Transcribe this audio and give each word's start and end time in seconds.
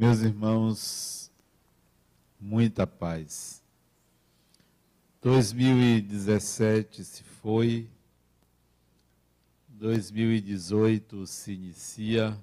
Meus 0.00 0.20
irmãos, 0.20 1.30
muita 2.40 2.86
paz. 2.86 3.62
2017 5.20 7.04
se 7.04 7.22
foi, 7.22 7.86
2018 9.68 11.26
se 11.26 11.52
inicia 11.52 12.42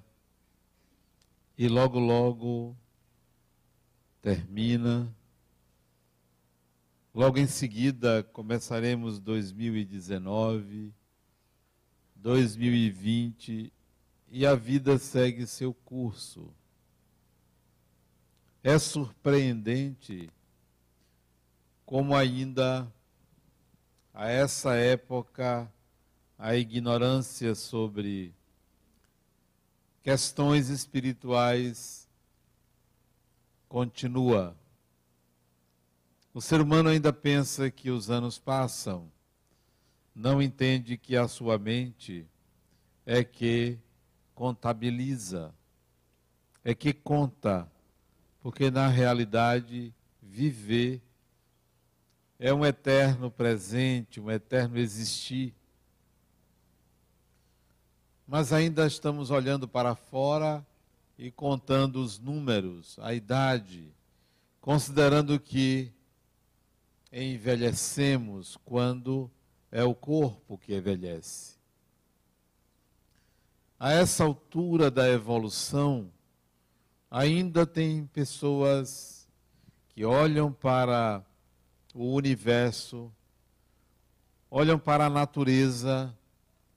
e 1.58 1.66
logo, 1.66 1.98
logo 1.98 2.76
termina. 4.22 5.12
Logo 7.12 7.38
em 7.38 7.48
seguida 7.48 8.22
começaremos 8.22 9.18
2019, 9.18 10.94
2020 12.14 13.72
e 14.30 14.46
a 14.46 14.54
vida 14.54 14.96
segue 14.96 15.44
seu 15.44 15.74
curso. 15.74 16.54
É 18.62 18.78
surpreendente 18.78 20.30
como 21.86 22.14
ainda 22.14 22.92
a 24.12 24.28
essa 24.28 24.74
época 24.74 25.72
a 26.36 26.56
ignorância 26.56 27.54
sobre 27.54 28.34
questões 30.02 30.70
espirituais 30.70 32.08
continua. 33.68 34.56
O 36.34 36.40
ser 36.40 36.60
humano 36.60 36.88
ainda 36.88 37.12
pensa 37.12 37.70
que 37.70 37.90
os 37.90 38.10
anos 38.10 38.38
passam, 38.38 39.10
não 40.14 40.42
entende 40.42 40.96
que 40.96 41.16
a 41.16 41.28
sua 41.28 41.58
mente 41.58 42.26
é 43.06 43.22
que 43.22 43.78
contabiliza, 44.34 45.54
é 46.64 46.74
que 46.74 46.92
conta 46.92 47.70
porque 48.48 48.70
na 48.70 48.88
realidade 48.88 49.92
viver 50.22 51.02
é 52.38 52.50
um 52.50 52.64
eterno 52.64 53.30
presente, 53.30 54.18
um 54.18 54.30
eterno 54.30 54.78
existir. 54.78 55.54
Mas 58.26 58.50
ainda 58.50 58.86
estamos 58.86 59.30
olhando 59.30 59.68
para 59.68 59.94
fora 59.94 60.66
e 61.18 61.30
contando 61.30 61.96
os 61.96 62.18
números, 62.18 62.98
a 63.02 63.12
idade, 63.12 63.92
considerando 64.62 65.38
que 65.38 65.92
envelhecemos 67.12 68.56
quando 68.64 69.30
é 69.70 69.84
o 69.84 69.94
corpo 69.94 70.56
que 70.56 70.74
envelhece. 70.74 71.58
A 73.78 73.92
essa 73.92 74.24
altura 74.24 74.90
da 74.90 75.06
evolução, 75.06 76.10
ainda 77.10 77.66
tem 77.66 78.06
pessoas 78.06 79.28
que 79.88 80.04
olham 80.04 80.52
para 80.52 81.24
o 81.94 82.12
universo, 82.14 83.12
olham 84.50 84.78
para 84.78 85.06
a 85.06 85.10
natureza 85.10 86.14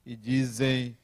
e 0.04 0.16
dizem 0.16 0.96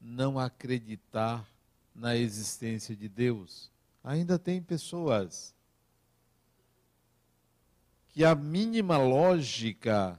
não 0.00 0.38
acreditar 0.38 1.46
na 1.94 2.16
existência 2.16 2.94
de 2.94 3.08
Deus. 3.08 3.70
Ainda 4.02 4.38
tem 4.38 4.62
pessoas 4.62 5.54
que 8.08 8.24
a 8.24 8.34
mínima 8.34 8.96
lógica, 8.96 10.18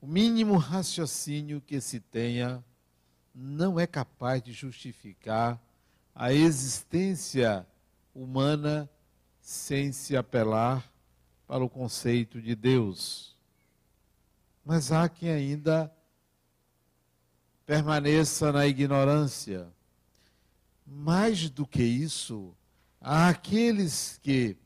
o 0.00 0.06
mínimo 0.06 0.56
raciocínio 0.56 1.60
que 1.60 1.80
se 1.80 2.00
tenha, 2.00 2.62
não 3.34 3.78
é 3.78 3.86
capaz 3.86 4.42
de 4.42 4.52
justificar 4.52 5.60
a 6.18 6.32
existência 6.32 7.66
humana 8.14 8.88
sem 9.38 9.92
se 9.92 10.16
apelar 10.16 10.90
para 11.46 11.62
o 11.62 11.68
conceito 11.68 12.40
de 12.40 12.56
Deus. 12.56 13.36
Mas 14.64 14.90
há 14.90 15.10
quem 15.10 15.28
ainda 15.28 15.94
permaneça 17.66 18.50
na 18.50 18.66
ignorância. 18.66 19.70
Mais 20.86 21.50
do 21.50 21.66
que 21.66 21.82
isso, 21.82 22.56
há 22.98 23.28
aqueles 23.28 24.18
que, 24.22 24.56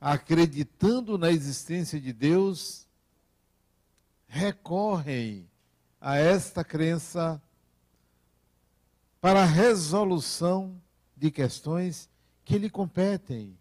acreditando 0.00 1.18
na 1.18 1.30
existência 1.30 2.00
de 2.00 2.12
Deus, 2.12 2.88
recorrem 4.26 5.46
a 6.00 6.16
esta 6.16 6.64
crença 6.64 7.42
para 9.20 9.42
a 9.42 9.46
resolução 9.46 10.80
de 11.16 11.30
questões 11.30 12.08
que 12.44 12.56
lhe 12.58 12.70
competem. 12.70 13.58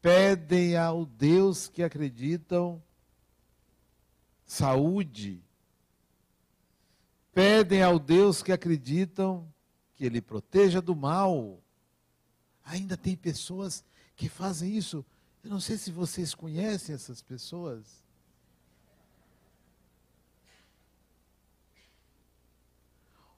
Pedem 0.00 0.76
ao 0.76 1.04
Deus 1.04 1.68
que 1.68 1.82
acreditam 1.82 2.82
saúde. 4.46 5.42
Pedem 7.34 7.82
ao 7.82 7.98
Deus 7.98 8.42
que 8.42 8.52
acreditam 8.52 9.52
que 9.94 10.04
Ele 10.04 10.20
proteja 10.20 10.80
do 10.80 10.94
mal. 10.94 11.60
Ainda 12.64 12.96
tem 12.96 13.16
pessoas 13.16 13.84
que 14.14 14.28
fazem 14.28 14.76
isso. 14.76 15.04
Eu 15.42 15.50
não 15.50 15.60
sei 15.60 15.76
se 15.76 15.90
vocês 15.90 16.34
conhecem 16.34 16.94
essas 16.94 17.22
pessoas. 17.22 18.02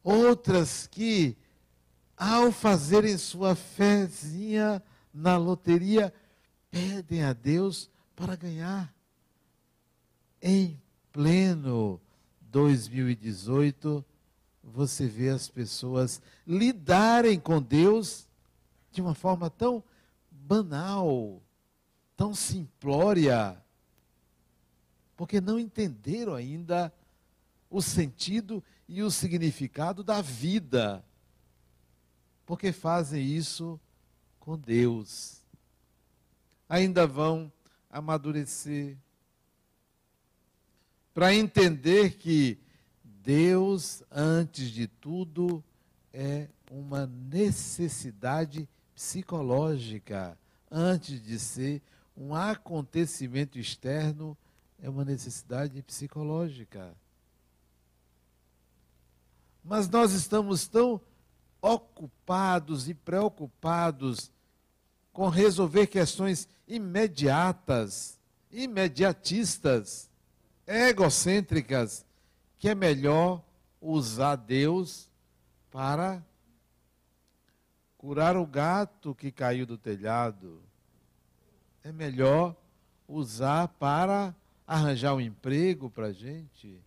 Outras 0.03 0.87
que, 0.87 1.37
ao 2.17 2.51
fazerem 2.51 3.17
sua 3.19 3.55
fezinha 3.55 4.83
na 5.13 5.37
loteria, 5.37 6.13
pedem 6.71 7.23
a 7.23 7.33
Deus 7.33 7.91
para 8.15 8.37
ganhar. 8.37 8.95
Em 10.41 10.81
pleno 11.13 12.01
2018, 12.41 14.05
você 14.63 15.07
vê 15.07 15.29
as 15.31 15.49
pessoas 15.49 16.23
lidarem 16.47 17.39
com 17.39 17.61
Deus 17.61 18.29
de 18.91 19.01
uma 19.01 19.15
forma 19.15 19.51
tão 19.51 19.83
banal, 20.31 21.43
tão 22.17 22.35
simplória, 22.35 23.63
porque 25.17 25.41
não 25.41 25.59
entenderam 25.59 26.35
ainda 26.35 26.93
o 27.69 27.81
sentido 27.81 28.63
e 28.91 29.05
o 29.05 29.11
significado 29.11 30.03
da 30.03 30.21
vida. 30.21 31.05
Porque 32.45 32.73
fazem 32.73 33.25
isso 33.25 33.81
com 34.41 34.59
Deus. 34.59 35.41
Ainda 36.69 37.07
vão 37.07 37.53
amadurecer 37.89 38.97
para 41.15 41.33
entender 41.33 42.17
que 42.17 42.59
Deus, 43.05 44.03
antes 44.11 44.71
de 44.71 44.89
tudo, 44.89 45.63
é 46.13 46.49
uma 46.69 47.07
necessidade 47.07 48.69
psicológica. 48.93 50.37
Antes 50.69 51.23
de 51.23 51.39
ser 51.39 51.81
um 52.17 52.35
acontecimento 52.35 53.57
externo, 53.57 54.37
é 54.81 54.89
uma 54.89 55.05
necessidade 55.05 55.81
psicológica. 55.83 56.93
Mas 59.63 59.89
nós 59.89 60.13
estamos 60.13 60.67
tão 60.67 61.01
ocupados 61.61 62.89
e 62.89 62.95
preocupados 62.95 64.33
com 65.13 65.29
resolver 65.29 65.87
questões 65.87 66.49
imediatas, 66.67 68.19
imediatistas, 68.51 70.09
egocêntricas, 70.67 72.07
que 72.59 72.69
é 72.69 72.75
melhor 72.75 73.43
usar 73.81 74.37
Deus 74.37 75.11
para 75.71 76.23
curar 77.99 78.37
o 78.37 78.47
gato 78.47 79.15
que 79.15 79.31
caiu 79.31 79.67
do 79.67 79.77
telhado. 79.77 80.63
É 81.83 81.93
melhor 81.93 82.57
usar 83.07 83.69
para 83.69 84.35
arranjar 84.67 85.15
um 85.15 85.21
emprego 85.21 85.91
para 85.91 86.07
a 86.07 86.13
gente 86.13 86.81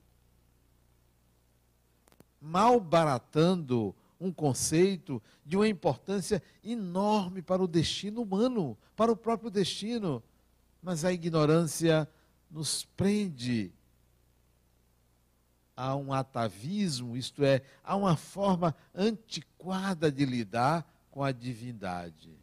malbaratando 2.43 3.95
um 4.19 4.31
conceito 4.31 5.23
de 5.45 5.55
uma 5.55 5.67
importância 5.67 6.43
enorme 6.61 7.41
para 7.41 7.63
o 7.63 7.67
destino 7.67 8.21
humano, 8.21 8.77
para 8.95 9.11
o 9.11 9.15
próprio 9.15 9.49
destino. 9.49 10.21
Mas 10.81 11.05
a 11.05 11.13
ignorância 11.13 12.07
nos 12.51 12.83
prende 12.97 13.71
a 15.75 15.95
um 15.95 16.11
atavismo, 16.11 17.15
isto 17.15 17.43
é, 17.43 17.61
a 17.81 17.95
uma 17.95 18.17
forma 18.17 18.75
antiquada 18.93 20.11
de 20.11 20.25
lidar 20.25 20.85
com 21.09 21.23
a 21.23 21.31
divindade. 21.31 22.37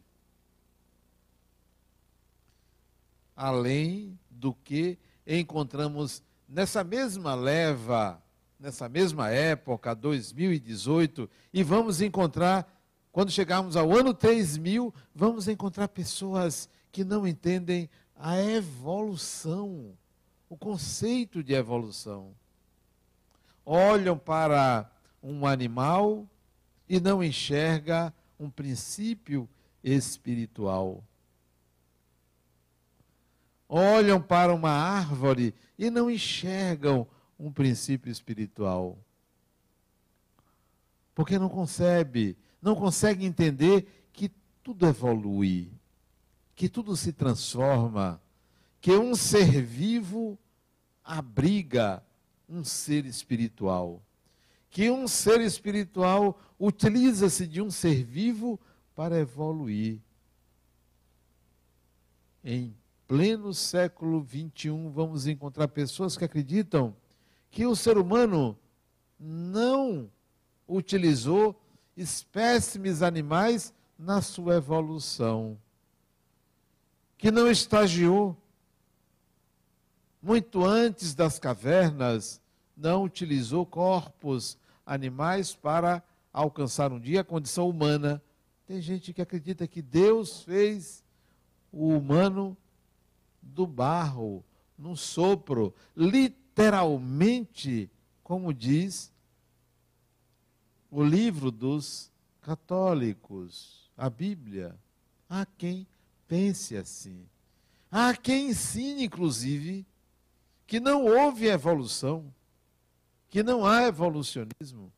Além 3.35 4.19
do 4.29 4.53
que 4.53 4.97
encontramos 5.25 6.23
nessa 6.49 6.83
mesma 6.83 7.33
leva 7.35 8.21
nessa 8.61 8.87
mesma 8.87 9.31
época, 9.31 9.95
2018, 9.95 11.27
e 11.51 11.63
vamos 11.63 11.99
encontrar 11.99 12.71
quando 13.11 13.31
chegarmos 13.31 13.75
ao 13.75 13.91
ano 13.91 14.13
3000, 14.13 14.93
vamos 15.13 15.47
encontrar 15.47 15.87
pessoas 15.87 16.69
que 16.91 17.03
não 17.03 17.27
entendem 17.27 17.89
a 18.15 18.39
evolução, 18.39 19.97
o 20.47 20.55
conceito 20.55 21.43
de 21.43 21.53
evolução. 21.53 22.33
Olham 23.65 24.17
para 24.17 24.89
um 25.21 25.45
animal 25.45 26.29
e 26.87 26.99
não 26.99 27.23
enxerga 27.23 28.13
um 28.39 28.49
princípio 28.49 29.49
espiritual. 29.83 31.03
Olham 33.67 34.21
para 34.21 34.53
uma 34.53 34.71
árvore 34.71 35.53
e 35.77 35.89
não 35.89 36.11
enxergam 36.11 37.07
um 37.41 37.51
princípio 37.51 38.11
espiritual. 38.11 38.99
Porque 41.15 41.39
não 41.39 41.49
concebe, 41.49 42.37
não 42.61 42.75
consegue 42.75 43.25
entender 43.25 44.07
que 44.13 44.29
tudo 44.61 44.85
evolui, 44.85 45.71
que 46.55 46.69
tudo 46.69 46.95
se 46.95 47.11
transforma, 47.11 48.21
que 48.79 48.91
um 48.91 49.15
ser 49.15 49.61
vivo 49.63 50.37
abriga 51.03 52.03
um 52.47 52.63
ser 52.63 53.05
espiritual, 53.05 54.01
que 54.69 54.91
um 54.91 55.07
ser 55.07 55.41
espiritual 55.41 56.39
utiliza-se 56.59 57.47
de 57.47 57.59
um 57.59 57.71
ser 57.71 58.03
vivo 58.03 58.59
para 58.95 59.17
evoluir. 59.17 59.99
Em 62.43 62.75
pleno 63.07 63.53
século 63.53 64.25
XXI, 64.25 64.69
vamos 64.93 65.25
encontrar 65.27 65.67
pessoas 65.67 66.15
que 66.15 66.23
acreditam 66.23 66.95
que 67.51 67.65
o 67.65 67.75
ser 67.75 67.97
humano 67.97 68.57
não 69.19 70.09
utilizou 70.67 71.61
espécimes 71.95 73.01
animais 73.01 73.73
na 73.99 74.21
sua 74.21 74.55
evolução, 74.55 75.59
que 77.17 77.29
não 77.29 77.51
estagiou. 77.51 78.37
Muito 80.23 80.63
antes 80.63 81.13
das 81.13 81.37
cavernas, 81.37 82.41
não 82.77 83.03
utilizou 83.03 83.65
corpos 83.65 84.57
animais 84.85 85.53
para 85.53 86.01
alcançar 86.31 86.91
um 86.91 86.99
dia 86.99 87.21
a 87.21 87.23
condição 87.23 87.67
humana. 87.67 88.21
Tem 88.65 88.79
gente 88.79 89.13
que 89.13 89.21
acredita 89.21 89.67
que 89.67 89.81
Deus 89.81 90.43
fez 90.43 91.03
o 91.71 91.89
humano 91.89 92.55
do 93.41 93.67
barro, 93.67 94.45
num 94.77 94.95
sopro, 94.95 95.73
literalmente, 95.95 96.40
como 98.23 98.53
diz 98.53 99.11
o 100.89 101.03
livro 101.03 101.51
dos 101.51 102.11
católicos, 102.41 103.89
a 103.95 104.09
Bíblia. 104.09 104.75
Há 105.29 105.45
quem 105.45 105.87
pense 106.27 106.75
assim. 106.75 107.25
Há 107.89 108.13
quem 108.15 108.49
ensine, 108.49 109.05
inclusive, 109.05 109.85
que 110.67 110.79
não 110.79 111.05
houve 111.05 111.47
evolução, 111.47 112.33
que 113.29 113.43
não 113.43 113.65
há 113.65 113.83
evolucionismo. 113.83 114.91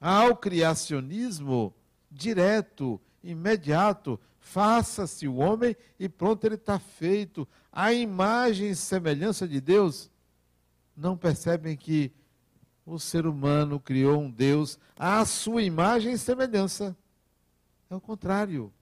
Há 0.00 0.26
o 0.26 0.36
criacionismo 0.36 1.74
direto, 2.10 3.00
imediato, 3.22 4.20
faça-se 4.38 5.26
o 5.28 5.36
homem 5.36 5.76
e 5.98 6.08
pronto, 6.08 6.44
ele 6.44 6.54
está 6.54 6.78
feito. 6.78 7.46
A 7.72 7.92
imagem 7.92 8.70
e 8.70 8.76
semelhança 8.76 9.46
de 9.46 9.60
Deus. 9.60 10.10
Não 10.96 11.16
percebem 11.16 11.76
que 11.76 12.12
o 12.84 12.98
ser 12.98 13.26
humano 13.26 13.78
criou 13.78 14.20
um 14.20 14.30
Deus 14.30 14.78
à 14.96 15.24
sua 15.24 15.62
imagem 15.62 16.12
e 16.12 16.18
semelhança. 16.18 16.96
É 17.90 17.94
o 17.94 18.00
contrário. 18.00 18.72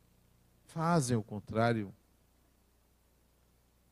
Fazem 0.66 1.16
o 1.16 1.22
contrário. 1.22 1.92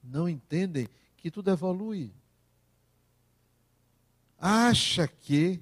Não 0.03 0.29
entendem 0.29 0.89
que 1.17 1.31
tudo 1.31 1.51
evolui. 1.51 2.13
Acha 4.39 5.09
que 5.09 5.61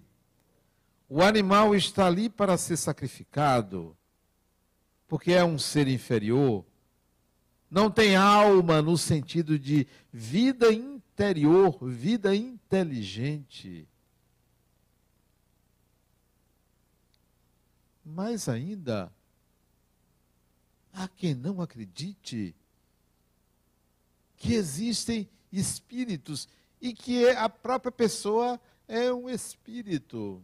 o 1.08 1.22
animal 1.22 1.75
está 1.75 2.06
ali 2.06 2.28
para 2.28 2.56
ser 2.56 2.76
sacrificado, 2.76 3.96
porque 5.12 5.32
é 5.32 5.44
um 5.44 5.59
ser 5.59 5.88
inferior. 5.88 6.64
Não 7.70 7.91
tem 7.91 8.17
alma 8.17 8.81
no 8.81 8.97
sentido 8.97 9.59
de 9.59 9.87
vida 10.11 10.73
interior, 10.73 11.79
vida 11.87 12.35
inteligente. 12.35 13.87
Mais 18.03 18.49
ainda, 18.49 19.12
há 20.94 21.06
quem 21.09 21.35
não 21.35 21.61
acredite 21.61 22.55
que 24.38 24.55
existem 24.55 25.29
espíritos 25.53 26.49
e 26.81 26.94
que 26.94 27.29
a 27.29 27.50
própria 27.50 27.93
pessoa 27.93 28.59
é 28.88 29.12
um 29.12 29.29
espírito. 29.29 30.43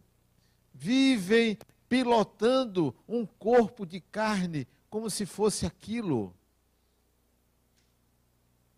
Vivem 0.75 1.57
pilotando 1.89 2.95
um 3.07 3.25
corpo 3.25 3.85
de 3.85 3.99
carne 3.99 4.67
como 4.89 5.09
se 5.09 5.25
fosse 5.25 5.65
aquilo. 5.65 6.33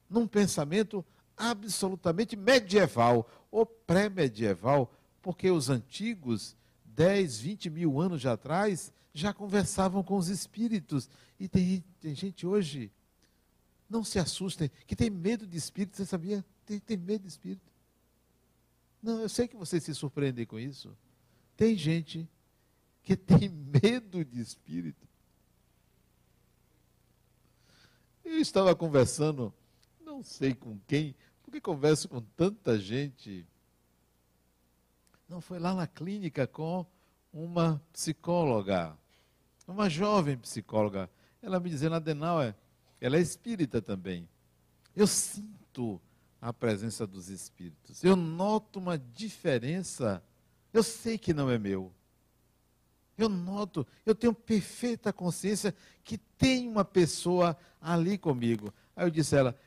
Num 0.10 0.26
pensamento 0.26 1.06
absolutamente 1.36 2.36
medieval 2.36 3.30
ou 3.52 3.66
pré-medieval, 3.66 4.92
porque 5.22 5.52
os 5.52 5.70
antigos 5.70 6.56
10, 6.86 7.40
20 7.40 7.70
mil 7.70 8.00
anos 8.00 8.26
atrás, 8.26 8.94
já 9.14 9.34
conversavam 9.34 10.04
com 10.04 10.18
os 10.18 10.28
espíritos. 10.28 11.10
E 11.40 11.48
tem, 11.48 11.84
tem 12.00 12.16
gente 12.16 12.46
hoje, 12.46 12.92
não 13.90 14.04
se 14.04 14.20
assustem, 14.20 14.70
que 14.88 14.96
tem 14.96 15.10
medo 15.10 15.46
de 15.46 15.58
espírito, 15.58 15.98
você 15.98 16.06
sabia? 16.06 16.46
Tem, 16.66 16.80
tem 16.80 16.98
medo 16.98 17.24
de 17.24 17.30
espírito. 17.30 17.72
Não, 19.02 19.20
eu 19.20 19.30
sei 19.30 19.48
que 19.48 19.56
vocês 19.56 19.84
se 19.84 19.96
surpreendem 19.96 20.46
com 20.46 20.60
isso. 20.60 20.96
Tem 21.58 21.76
gente 21.76 22.30
que 23.04 23.16
tem 23.16 23.50
medo 23.50 24.24
de 24.24 24.40
espírito. 24.40 25.08
Eu 28.24 28.38
estava 28.38 28.76
conversando, 28.76 29.54
não 30.00 30.24
sei 30.24 30.54
com 30.54 30.80
quem, 30.88 31.16
porque 31.44 31.60
converso 31.60 32.08
com 32.08 32.22
tanta 32.22 32.80
gente 32.80 33.46
não, 35.32 35.40
foi 35.40 35.60
lá 35.60 35.74
na 35.74 35.88
clínica 35.88 36.46
com 36.46 36.86
uma 37.32 37.82
psicóloga, 37.94 38.98
uma 39.66 39.90
jovem 39.90 40.38
psicóloga. 40.38 41.10
Ela 41.42 41.58
me 41.58 41.70
dizendo, 41.70 41.96
Adenauer, 41.96 42.54
ela 43.00 43.16
é 43.16 43.22
espírita 43.22 43.82
também. 43.82 44.28
Eu 44.94 45.08
sinto 45.08 46.02
a 46.42 46.52
presença 46.52 47.08
dos 47.08 47.30
espíritos. 47.30 48.04
Eu 48.04 48.18
noto 48.18 48.78
uma 48.78 48.98
diferença. 48.98 50.22
Eu 50.74 50.84
sei 50.84 51.18
que 51.18 51.34
não 51.34 51.50
é 51.50 51.58
meu. 51.58 51.94
Eu 53.22 53.30
noto, 53.30 53.86
eu 54.06 54.16
tenho 54.16 54.34
perfeita 54.34 55.14
consciência 55.14 55.76
que 56.04 56.18
tem 56.18 56.68
uma 56.68 56.84
pessoa 56.84 57.56
ali 57.80 58.18
comigo. 58.18 58.74
Aí 58.96 59.06
eu 59.06 59.12
disse 59.12 59.36
a 59.36 59.40
ela, 59.40 59.60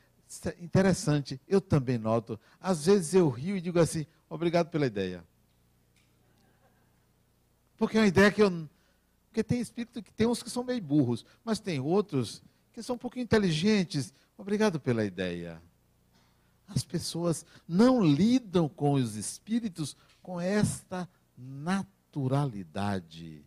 é 0.47 0.57
interessante, 0.65 1.41
eu 1.47 1.61
também 1.61 1.97
noto. 1.97 2.39
Às 2.61 2.87
vezes 2.87 3.15
eu 3.15 3.29
rio 3.29 3.57
e 3.57 3.61
digo 3.61 3.79
assim, 3.79 4.07
obrigado 4.29 4.71
pela 4.71 4.87
ideia. 4.87 5.25
Porque 7.77 7.97
é 7.97 8.01
uma 8.01 8.07
ideia 8.09 8.33
que 8.33 8.43
eu. 8.43 8.69
Porque 9.29 9.45
tem 9.45 9.61
espírito 9.61 10.03
que 10.03 10.13
tem 10.13 10.27
uns 10.27 10.43
que 10.43 10.51
são 10.51 10.65
meio 10.65 10.81
burros, 10.83 11.25
mas 11.45 11.61
tem 11.61 11.79
outros 11.79 12.43
que 12.73 12.83
são 12.83 12.97
um 12.97 12.99
pouquinho 12.99 13.25
inteligentes. 13.25 14.13
Obrigado 14.37 14.81
pela 14.81 15.05
ideia. 15.05 15.63
As 16.67 16.83
pessoas 16.83 17.47
não 17.69 18.03
lidam 18.03 18.69
com 18.69 18.95
os 18.95 19.17
espíritos 19.17 19.97
com 20.23 20.41
esta 20.41 21.09
naturalidade. 22.15 23.45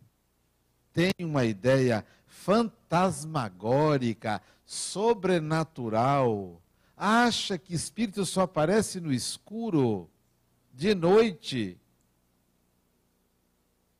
Tem 0.92 1.12
uma 1.20 1.44
ideia 1.44 2.04
fantasmagórica, 2.26 4.42
sobrenatural. 4.66 6.60
Acha 6.96 7.56
que 7.56 7.72
espírito 7.74 8.26
só 8.26 8.40
aparece 8.42 9.00
no 9.00 9.12
escuro, 9.12 10.10
de 10.74 10.92
noite 10.94 11.78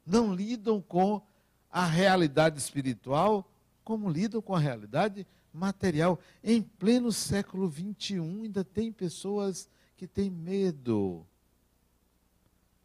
não 0.04 0.34
lidam 0.34 0.80
com 0.80 1.22
a 1.70 1.84
realidade 1.84 2.58
espiritual 2.58 3.48
como 3.84 4.10
lidam 4.10 4.40
com 4.40 4.54
a 4.54 4.58
realidade 4.58 5.26
material. 5.52 6.18
Em 6.42 6.62
pleno 6.62 7.12
século 7.12 7.70
XXI, 7.70 8.18
ainda 8.18 8.64
tem 8.64 8.90
pessoas 8.90 9.68
que 9.96 10.06
têm 10.06 10.30
medo. 10.30 11.26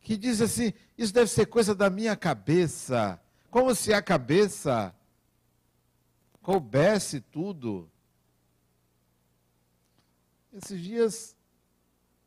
Que 0.03 0.17
dizem 0.17 0.45
assim: 0.45 0.73
isso 0.97 1.13
deve 1.13 1.31
ser 1.31 1.47
coisa 1.47 1.73
da 1.73 1.89
minha 1.89 2.15
cabeça. 2.15 3.19
Como 3.49 3.73
se 3.73 3.93
a 3.93 4.01
cabeça 4.01 4.93
coubesse 6.41 7.21
tudo. 7.21 7.89
Esses 10.51 10.79
dias, 10.79 11.35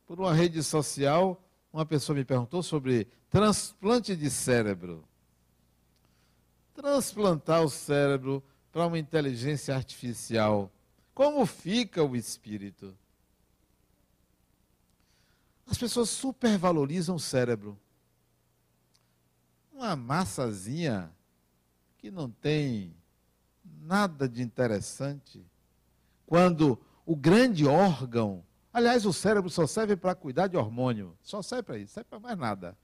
por 0.07 0.19
uma 0.19 0.33
rede 0.33 0.63
social, 0.63 1.41
uma 1.73 1.87
pessoa 1.87 2.17
me 2.17 2.25
perguntou 2.25 2.63
sobre 2.63 3.07
transplante 3.31 4.17
de 4.17 4.31
cérebro. 4.31 5.07
transplantar 6.75 7.63
o 7.63 7.71
cérebro 7.71 8.43
para 8.71 8.87
uma 8.87 8.99
inteligência 8.99 9.75
artificial, 9.75 10.71
como 11.15 11.47
fica 11.47 12.03
o 12.03 12.15
espírito? 12.15 12.95
As 15.67 15.77
pessoas 15.77 16.09
supervalorizam 16.11 17.17
o 17.17 17.21
cérebro. 17.21 17.79
Uma 19.73 19.97
massazinha 19.97 21.13
que 21.99 22.11
não 22.11 22.31
tem 22.31 22.97
nada 23.65 24.29
de 24.29 24.43
interessante. 24.43 25.45
Quando 26.25 26.81
o 27.05 27.15
grande 27.15 27.67
órgão, 27.67 28.45
aliás, 28.73 29.05
o 29.05 29.13
cérebro 29.13 29.51
só 29.51 29.67
serve 29.67 29.97
para 29.97 30.15
cuidar 30.15 30.47
de 30.47 30.57
hormônio, 30.57 31.17
só 31.21 31.43
serve 31.43 31.63
para 31.65 31.79
isso, 31.79 31.95
serve 31.95 32.09
para 32.09 32.21
mais 32.21 32.39
nada. 32.39 32.77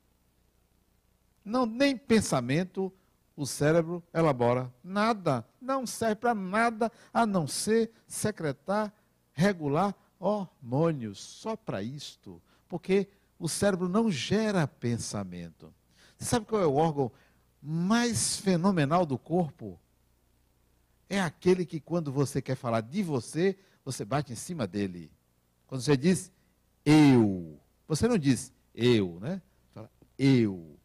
Não, 1.44 1.66
nem 1.66 1.96
pensamento 1.96 2.92
o 3.36 3.46
cérebro 3.46 4.02
elabora. 4.12 4.72
Nada. 4.82 5.46
Não 5.60 5.86
serve 5.86 6.16
para 6.16 6.34
nada 6.34 6.92
a 7.12 7.26
não 7.26 7.46
ser 7.46 7.90
secretar, 8.06 8.92
regular 9.32 9.94
hormônios. 10.18 11.18
Só 11.18 11.56
para 11.56 11.82
isto. 11.82 12.40
Porque 12.72 13.06
o 13.38 13.50
cérebro 13.50 13.86
não 13.86 14.10
gera 14.10 14.66
pensamento. 14.66 15.70
Você 16.16 16.24
sabe 16.24 16.46
qual 16.46 16.62
é 16.62 16.66
o 16.66 16.76
órgão 16.76 17.12
mais 17.62 18.38
fenomenal 18.38 19.04
do 19.04 19.18
corpo? 19.18 19.78
É 21.06 21.20
aquele 21.20 21.66
que, 21.66 21.78
quando 21.78 22.10
você 22.10 22.40
quer 22.40 22.54
falar 22.54 22.80
de 22.80 23.02
você, 23.02 23.58
você 23.84 24.06
bate 24.06 24.32
em 24.32 24.36
cima 24.36 24.66
dele. 24.66 25.12
Quando 25.66 25.82
você 25.82 25.98
diz 25.98 26.32
eu, 26.82 27.60
você 27.86 28.08
não 28.08 28.16
diz 28.16 28.50
eu, 28.74 29.18
né? 29.20 29.42
Fala 29.74 29.90
eu 30.18 30.78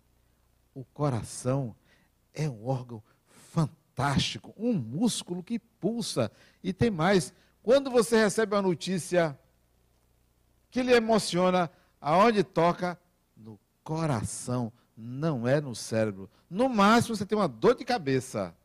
o 0.76 0.84
coração 0.84 1.74
é 2.34 2.50
um 2.50 2.68
órgão 2.68 3.02
fantástico, 3.54 4.54
um 4.58 4.74
músculo 4.74 5.42
que 5.42 5.58
pulsa. 5.58 6.30
E 6.62 6.74
tem 6.74 6.92
mais, 6.92 7.34
quando 7.64 7.90
você 7.90 8.18
recebe 8.18 8.54
uma 8.54 8.62
notícia 8.62 9.40
que 10.70 10.84
lhe 10.84 10.94
emociona, 10.94 11.72
aonde 12.02 12.44
toca? 12.44 13.00
No 13.36 13.60
coração, 13.84 14.72
não 14.96 15.48
é 15.48 15.62
no 15.62 15.76
cérebro. 15.76 16.30
No 16.50 16.68
máximo 16.70 17.16
você 17.16 17.26
tem 17.26 17.38
uma 17.38 17.48
dor 17.48 17.76
de 17.76 17.86
cabeça. 17.86 18.56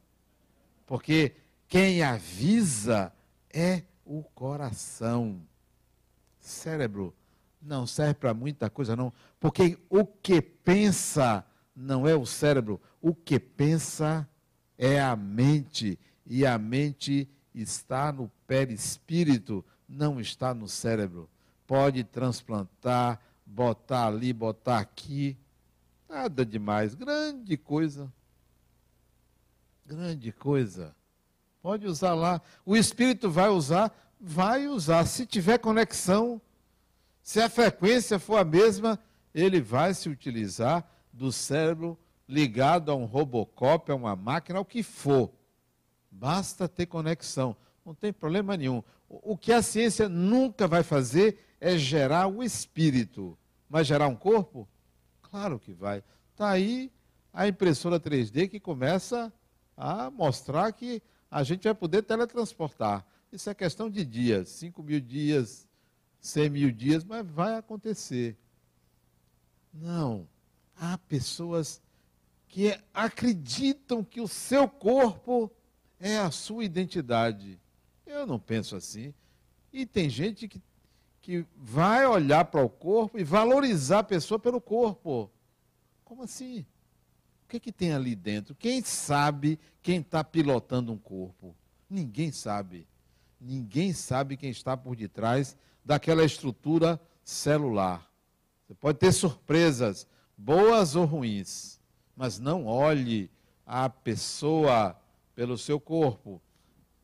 Porque 0.87 1.35
quem 1.69 2.03
avisa 2.03 3.12
é 3.53 3.83
o 4.05 4.23
coração. 4.23 5.41
Cérebro 6.39 7.15
não 7.61 7.87
serve 7.87 8.15
para 8.15 8.35
muita 8.35 8.69
coisa, 8.69 8.97
não. 8.97 9.12
Porque 9.39 9.79
o 9.89 10.05
que 10.05 10.43
pensa 10.43 11.45
não 11.75 12.07
é 12.07 12.15
o 12.15 12.27
cérebro. 12.27 12.81
O 13.01 13.15
que 13.15 13.39
pensa 13.39 14.29
é 14.77 15.01
a 15.01 15.15
mente. 15.15 15.99
E 16.27 16.45
a 16.45 16.59
mente 16.59 17.29
está 17.55 18.12
no 18.12 18.31
perispírito, 18.47 19.65
não 19.89 20.21
está 20.21 20.53
no 20.53 20.69
cérebro. 20.69 21.29
Pode 21.73 22.05
transplantar, 22.05 23.19
botar 23.47 24.09
ali, 24.09 24.31
botar 24.31 24.76
aqui. 24.76 25.38
Nada 26.07 26.45
demais. 26.45 26.95
Grande 26.95 27.57
coisa. 27.57 28.12
Grande 29.87 30.33
coisa. 30.33 30.95
Pode 31.62 31.87
usar 31.87 32.12
lá. 32.12 32.43
O 32.67 32.76
espírito 32.76 33.31
vai 33.31 33.49
usar? 33.49 33.91
Vai 34.21 34.69
usar. 34.69 35.07
Se 35.07 35.25
tiver 35.25 35.57
conexão, 35.57 36.43
se 37.23 37.41
a 37.41 37.49
frequência 37.49 38.19
for 38.19 38.37
a 38.37 38.45
mesma, 38.45 38.99
ele 39.35 39.59
vai 39.59 39.95
se 39.95 40.11
utilizar 40.11 40.87
do 41.11 41.33
cérebro 41.33 41.99
ligado 42.29 42.93
a 42.93 42.95
um 42.95 43.07
robocop, 43.07 43.91
a 43.91 43.95
uma 43.95 44.14
máquina, 44.14 44.59
ao 44.59 44.64
que 44.67 44.83
for. 44.83 45.33
Basta 46.11 46.69
ter 46.69 46.85
conexão, 46.85 47.57
não 47.83 47.95
tem 47.95 48.12
problema 48.12 48.59
nenhum. 48.59 48.83
O 49.09 49.38
que 49.38 49.55
a 49.55 49.62
ciência 49.62 50.07
nunca 50.07 50.69
vai 50.69 50.83
fazer 50.83 51.49
é 51.62 51.78
gerar 51.78 52.26
o 52.26 52.42
espírito. 52.42 53.38
Mas 53.69 53.87
gerar 53.87 54.09
um 54.09 54.16
corpo? 54.16 54.69
Claro 55.23 55.61
que 55.61 55.73
vai. 55.73 56.02
Está 56.33 56.50
aí 56.50 56.90
a 57.33 57.47
impressora 57.47 58.00
3D 58.00 58.49
que 58.49 58.59
começa 58.59 59.33
a 59.76 60.11
mostrar 60.11 60.73
que 60.73 61.00
a 61.31 61.45
gente 61.45 61.62
vai 61.62 61.75
poder 61.75 62.02
teletransportar. 62.02 63.07
Isso 63.31 63.49
é 63.49 63.54
questão 63.54 63.88
de 63.88 64.04
dias, 64.04 64.49
5 64.49 64.83
mil 64.83 65.00
dias, 65.00 65.69
100 66.21 66.50
mil 66.50 66.73
dias, 66.73 67.04
mas 67.04 67.25
vai 67.25 67.54
acontecer. 67.54 68.37
Não 69.73 70.28
há 70.76 70.99
pessoas 70.99 71.81
que 72.49 72.76
acreditam 72.92 74.02
que 74.02 74.21
o 74.21 74.26
seu 74.26 74.69
corpo 74.69 75.49
é 76.00 76.19
a 76.19 76.33
sua 76.33 76.64
identidade. 76.64 77.59
Eu 78.04 78.26
não 78.26 78.38
penso 78.38 78.75
assim. 78.75 79.14
E 79.73 79.87
tem 79.87 80.11
gente 80.11 80.49
que, 80.49 80.61
que 81.23 81.47
vai 81.57 82.05
olhar 82.05 82.47
para 82.47 82.64
o 82.64 82.69
corpo 82.69 83.17
e 83.17 83.23
valorizar 83.23 84.00
a 84.00 84.05
pessoa 84.05 84.41
pelo 84.41 84.61
corpo. 84.61 85.31
Como 86.05 86.25
assim? 86.25 86.67
O 87.45 87.49
que, 87.49 87.59
é 87.59 87.61
que 87.61 87.71
tem 87.71 87.93
ali 87.93 88.17
dentro? 88.17 88.57
Quem 88.57 88.83
sabe 88.83 89.59
quem 89.81 90.00
está 90.00 90.25
pilotando 90.25 90.93
um 90.93 90.99
corpo? 90.99 91.55
Ninguém 91.88 92.33
sabe. 92.33 92.88
Ninguém 93.41 93.93
sabe 93.93 94.37
quem 94.37 94.50
está 94.50 94.76
por 94.76 94.97
detrás 94.97 95.57
daquela 95.85 96.25
estrutura 96.25 97.00
celular. 97.23 98.11
Você 98.67 98.75
pode 98.75 98.99
ter 98.99 99.12
surpresas, 99.12 100.07
boas 100.37 100.97
ou 100.97 101.05
ruins, 101.05 101.81
mas 102.17 102.38
não 102.38 102.67
olhe 102.67 103.31
a 103.64 103.88
pessoa 103.88 104.99
pelo 105.35 105.57
seu 105.57 105.79
corpo. 105.79 106.43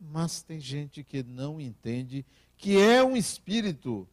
Mas 0.00 0.42
tem 0.42 0.58
gente 0.58 1.04
que 1.04 1.22
não 1.22 1.60
entende 1.60 2.24
que 2.58 2.76
é 2.76 3.02
um 3.02 3.16
espírito. 3.16 4.06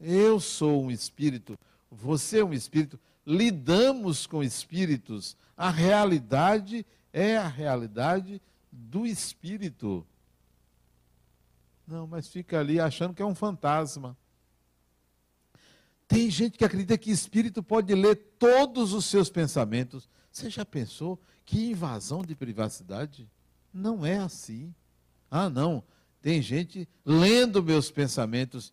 Eu 0.00 0.40
sou 0.40 0.82
um 0.82 0.90
espírito, 0.90 1.58
você 1.90 2.40
é 2.40 2.44
um 2.44 2.54
espírito. 2.54 2.98
Lidamos 3.26 4.26
com 4.26 4.42
espíritos. 4.42 5.36
A 5.56 5.70
realidade 5.70 6.86
é 7.12 7.36
a 7.36 7.46
realidade 7.46 8.40
do 8.72 9.06
espírito. 9.06 10.06
Não, 11.86 12.06
mas 12.06 12.28
fica 12.28 12.58
ali 12.58 12.80
achando 12.80 13.12
que 13.12 13.20
é 13.20 13.26
um 13.26 13.34
fantasma. 13.34 14.16
Tem 16.08 16.30
gente 16.30 16.56
que 16.56 16.64
acredita 16.64 16.96
que 16.96 17.10
espírito 17.10 17.62
pode 17.62 17.94
ler 17.94 18.16
todos 18.38 18.94
os 18.94 19.04
seus 19.04 19.28
pensamentos. 19.28 20.08
Você 20.32 20.48
já 20.48 20.64
pensou 20.64 21.20
que 21.44 21.70
invasão 21.70 22.22
de 22.22 22.34
privacidade? 22.34 23.28
Não 23.72 24.04
é 24.04 24.18
assim. 24.18 24.74
Ah, 25.30 25.50
não. 25.50 25.84
Tem 26.20 26.42
gente 26.42 26.88
lendo 27.04 27.62
meus 27.62 27.90
pensamentos. 27.90 28.72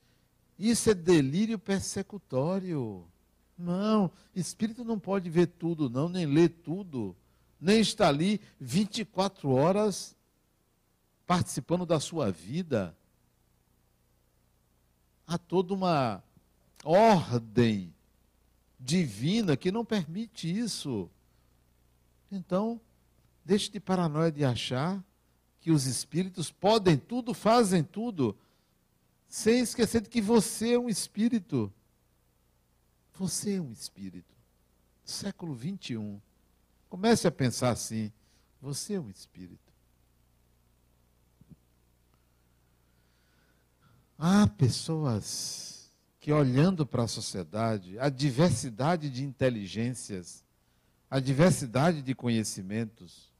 Isso 0.58 0.89
é 0.89 0.94
delírio 0.94 1.58
persecutório. 1.58 3.06
Não, 3.58 4.12
espírito 4.36 4.84
não 4.84 5.00
pode 5.00 5.30
ver 5.30 5.48
tudo, 5.48 5.89
não, 5.89 6.10
nem 6.10 6.25
ler 6.25 6.50
tudo. 6.50 7.16
Nem 7.60 7.80
está 7.80 8.08
ali 8.08 8.39
24 8.60 9.50
horas 9.50 10.16
participando 11.25 11.86
da 11.86 12.00
sua 12.00 12.32
vida. 12.32 12.96
Há 15.25 15.38
toda 15.38 15.74
uma 15.74 16.24
ordem 16.84 17.94
divina 18.80 19.58
que 19.58 19.72
não 19.72 19.84
permite 19.84 20.48
isso. 20.48 21.10
Então, 22.32 22.80
deixe 23.44 23.72
de 23.72 23.80
paranoia 23.80 24.32
de 24.32 24.46
achar 24.46 25.04
que 25.68 25.72
os 25.72 25.86
espíritos 25.86 26.50
podem 26.50 26.96
tudo, 26.96 27.34
fazem 27.34 27.84
tudo, 27.84 28.34
sem 29.28 29.60
esquecer 29.60 30.00
de 30.00 30.08
que 30.08 30.22
você 30.22 30.76
é 30.76 30.80
um 30.80 30.88
espírito. 30.88 31.70
Você 33.16 33.56
é 33.56 33.62
um 33.62 33.74
espírito. 33.74 34.34
Século 35.04 35.54
21. 35.54 36.22
Comece 36.88 37.28
a 37.28 37.32
pensar 37.32 37.72
assim: 37.72 38.14
você 38.62 38.94
é 38.94 39.00
um 39.02 39.10
espírito. 39.10 39.74
Há 44.18 44.48
pessoas 44.48 45.92
que 46.18 46.32
olhando 46.32 46.86
para 46.86 47.04
a 47.04 47.10
sociedade, 47.10 48.00
a 48.00 48.08
diversidade 48.08 49.10
de 49.10 49.22
inteligências, 49.22 50.46
a 51.12 51.20
diversidade 51.20 52.02
de 52.02 52.16
conhecimentos, 52.16 53.36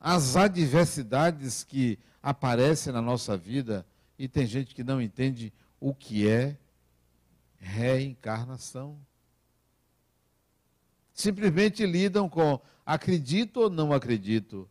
as 0.00 0.34
adversidades 0.34 1.62
que 1.62 1.98
aparecem 2.22 2.92
na 2.92 3.02
nossa 3.02 3.36
vida, 3.36 3.86
e 4.18 4.26
tem 4.26 4.46
gente 4.46 4.74
que 4.74 4.82
não 4.82 5.00
entende 5.00 5.52
o 5.78 5.94
que 5.94 6.26
é 6.26 6.56
reencarnação. 7.58 8.98
Simplesmente 11.12 11.84
lidam 11.84 12.28
com 12.28 12.58
acredito 12.84 13.58
ou 13.60 13.70
não 13.70 13.92
acredito. 13.92 14.68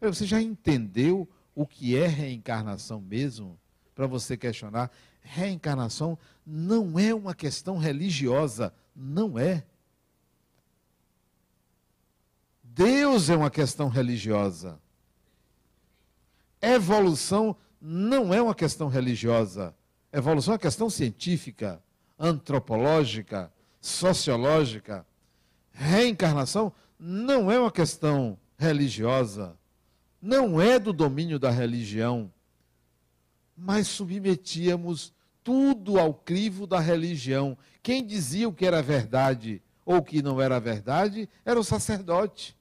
Você 0.00 0.26
já 0.26 0.42
entendeu 0.42 1.28
o 1.54 1.66
que 1.66 1.96
é 1.96 2.06
reencarnação 2.06 3.00
mesmo? 3.00 3.58
Para 3.94 4.06
você 4.06 4.36
questionar 4.36 4.90
reencarnação 5.26 6.18
não 6.46 6.98
é 6.98 7.14
uma 7.14 7.34
questão 7.34 7.78
religiosa, 7.78 8.72
não 8.94 9.38
é. 9.38 9.64
Deus 12.76 13.30
é 13.30 13.34
uma 13.34 13.48
questão 13.48 13.88
religiosa. 13.88 14.78
Evolução 16.60 17.56
não 17.80 18.34
é 18.34 18.42
uma 18.42 18.54
questão 18.54 18.88
religiosa. 18.88 19.74
Evolução 20.12 20.52
é 20.52 20.56
uma 20.56 20.58
questão 20.58 20.90
científica, 20.90 21.82
antropológica, 22.18 23.50
sociológica. 23.80 25.06
Reencarnação 25.72 26.70
não 26.98 27.50
é 27.50 27.58
uma 27.58 27.72
questão 27.72 28.38
religiosa. 28.58 29.56
Não 30.20 30.60
é 30.60 30.78
do 30.78 30.92
domínio 30.92 31.38
da 31.38 31.50
religião. 31.50 32.30
Mas 33.56 33.86
submetíamos 33.86 35.14
tudo 35.42 35.98
ao 35.98 36.12
crivo 36.12 36.66
da 36.66 36.78
religião. 36.78 37.56
Quem 37.82 38.04
dizia 38.04 38.46
o 38.46 38.52
que 38.52 38.66
era 38.66 38.82
verdade 38.82 39.62
ou 39.82 39.96
o 39.96 40.02
que 40.02 40.20
não 40.20 40.42
era 40.42 40.60
verdade 40.60 41.26
era 41.42 41.58
o 41.58 41.64
sacerdote. 41.64 42.55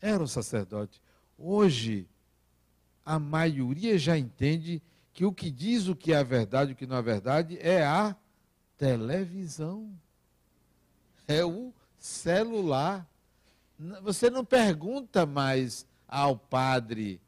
Era 0.00 0.22
o 0.22 0.28
sacerdote. 0.28 1.00
Hoje, 1.38 2.08
a 3.04 3.18
maioria 3.18 3.98
já 3.98 4.16
entende 4.16 4.82
que 5.12 5.24
o 5.24 5.32
que 5.32 5.50
diz 5.50 5.88
o 5.88 5.96
que 5.96 6.12
é 6.12 6.18
a 6.18 6.22
verdade 6.22 6.70
e 6.70 6.74
o 6.74 6.76
que 6.76 6.86
não 6.86 6.96
é 6.96 7.02
verdade 7.02 7.58
é 7.60 7.84
a 7.84 8.16
televisão. 8.76 9.90
É 11.26 11.44
o 11.44 11.72
celular. 11.98 13.08
Você 14.02 14.30
não 14.30 14.44
pergunta 14.44 15.24
mais 15.24 15.86
ao 16.06 16.36
padre, 16.36 17.20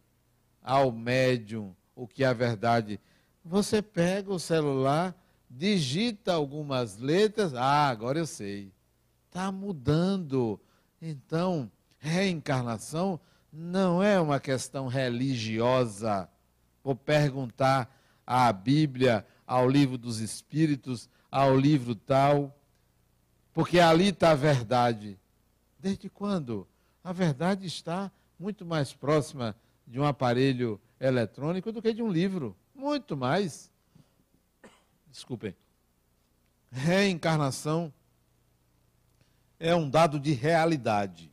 ao 0.62 0.92
médium, 0.92 1.74
o 1.94 2.06
que 2.06 2.22
é 2.22 2.26
a 2.26 2.32
verdade. 2.32 3.00
Você 3.44 3.80
pega 3.80 4.32
o 4.32 4.38
celular, 4.38 5.14
digita 5.48 6.32
algumas 6.32 6.98
letras, 6.98 7.54
ah, 7.54 7.88
agora 7.88 8.18
eu 8.18 8.26
sei. 8.26 8.72
Está 9.26 9.50
mudando. 9.50 10.60
Então, 11.00 11.70
reencarnação 12.08 13.20
não 13.52 14.02
é 14.02 14.20
uma 14.20 14.40
questão 14.40 14.88
religiosa. 14.88 16.28
Vou 16.82 16.96
perguntar 16.96 17.94
à 18.26 18.52
Bíblia, 18.52 19.26
ao 19.46 19.68
livro 19.68 19.96
dos 19.96 20.18
Espíritos, 20.20 21.08
ao 21.30 21.56
livro 21.56 21.94
tal, 21.94 22.54
porque 23.52 23.80
ali 23.80 24.08
está 24.08 24.30
a 24.30 24.34
verdade. 24.34 25.18
Desde 25.78 26.08
quando? 26.08 26.66
A 27.02 27.12
verdade 27.12 27.66
está 27.66 28.10
muito 28.38 28.64
mais 28.64 28.92
próxima 28.92 29.56
de 29.86 29.98
um 29.98 30.04
aparelho 30.04 30.80
eletrônico 31.00 31.72
do 31.72 31.80
que 31.80 31.92
de 31.92 32.02
um 32.02 32.10
livro. 32.10 32.56
Muito 32.74 33.16
mais. 33.16 33.70
Desculpem. 35.06 35.56
Reencarnação 36.70 37.92
é 39.58 39.74
um 39.74 39.88
dado 39.88 40.20
de 40.20 40.32
realidade. 40.32 41.32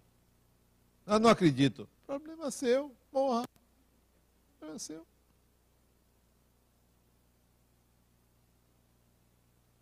Eu 1.05 1.19
não 1.19 1.29
acredito. 1.29 1.87
Problema 2.05 2.49
seu, 2.49 2.95
morra. 3.11 3.45
Problema 4.59 4.79
seu. 4.79 5.05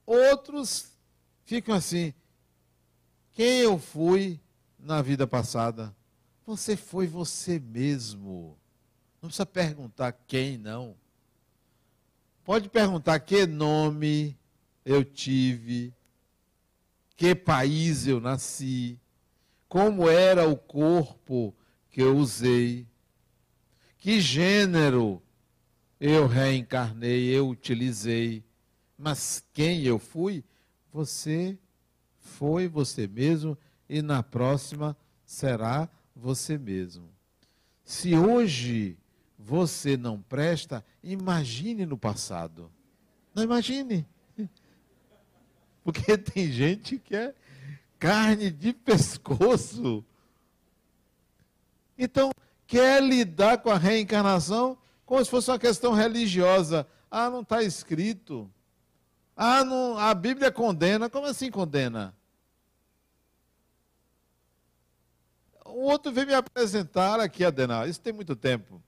Outros 0.06 0.92
ficam 1.46 1.76
assim. 1.76 2.14
Quem 3.32 3.60
eu 3.60 3.80
fui 3.80 4.40
na 4.78 5.02
vida 5.02 5.26
passada? 5.26 5.96
Você 6.46 6.76
foi 6.76 7.08
você 7.08 7.60
mesmo. 7.60 8.58
Não 9.22 9.30
precisa 9.30 9.46
perguntar 9.46 10.12
quem, 10.28 10.58
não. 10.58 10.96
Pode 12.44 12.70
perguntar 12.70 13.20
que 13.22 13.46
nome 13.46 14.38
eu 14.84 15.06
tive, 15.06 15.94
que 17.16 17.34
país 17.34 18.06
eu 18.06 18.20
nasci, 18.20 19.00
como 19.74 20.08
era 20.08 20.48
o 20.48 20.56
corpo 20.56 21.52
que 21.90 22.00
eu 22.00 22.16
usei, 22.16 22.86
que 23.98 24.22
gênero 24.22 25.20
eu 26.00 26.28
reencarnei, 26.28 27.36
eu 27.36 27.50
utilizei, 27.50 28.44
mas 28.96 29.44
quem 29.52 29.82
eu 29.82 29.98
fui, 29.98 30.44
você 30.92 31.58
foi 32.20 32.68
você 32.68 33.08
mesmo 33.08 33.58
e 33.90 34.04
na 34.04 34.22
próxima 34.22 34.96
será 35.26 35.90
você 36.16 36.56
mesmo. 36.56 37.10
Se 37.84 38.16
hoje 38.16 38.96
você 39.40 39.98
não 39.98 40.22
presta, 40.22 40.86
imagine 41.02 41.84
no 41.84 41.98
passado. 41.98 42.72
Não 43.34 43.42
imagine. 43.42 44.06
Porque 45.84 46.16
tem 46.16 46.52
gente 46.52 47.00
que 47.00 47.16
é 47.16 47.34
carne 48.04 48.52
de 48.52 48.74
pescoço 48.74 50.06
então, 51.98 52.32
quer 52.66 53.02
lidar 53.04 53.60
com 53.60 53.70
a 53.70 53.78
reencarnação 53.78 54.78
como 55.06 55.24
se 55.24 55.30
fosse 55.30 55.50
uma 55.52 55.60
questão 55.60 55.94
religiosa. 55.94 56.88
Ah, 57.10 57.30
não 57.30 57.42
está 57.42 57.62
escrito. 57.62 58.50
Ah, 59.36 59.64
não, 59.64 59.98
a 59.98 60.14
Bíblia 60.14 60.52
condena. 60.52 61.10
Como 61.10 61.28
assim 61.28 61.52
condena? 61.52 62.16
O 65.66 65.84
outro 65.84 66.12
veio 66.12 66.28
me 66.28 66.34
apresentar 66.34 67.20
aqui, 67.20 67.44
Adenal, 67.44 67.88
isso 67.88 68.02
tem 68.02 68.14
muito 68.14 68.36
tempo. 68.36 68.82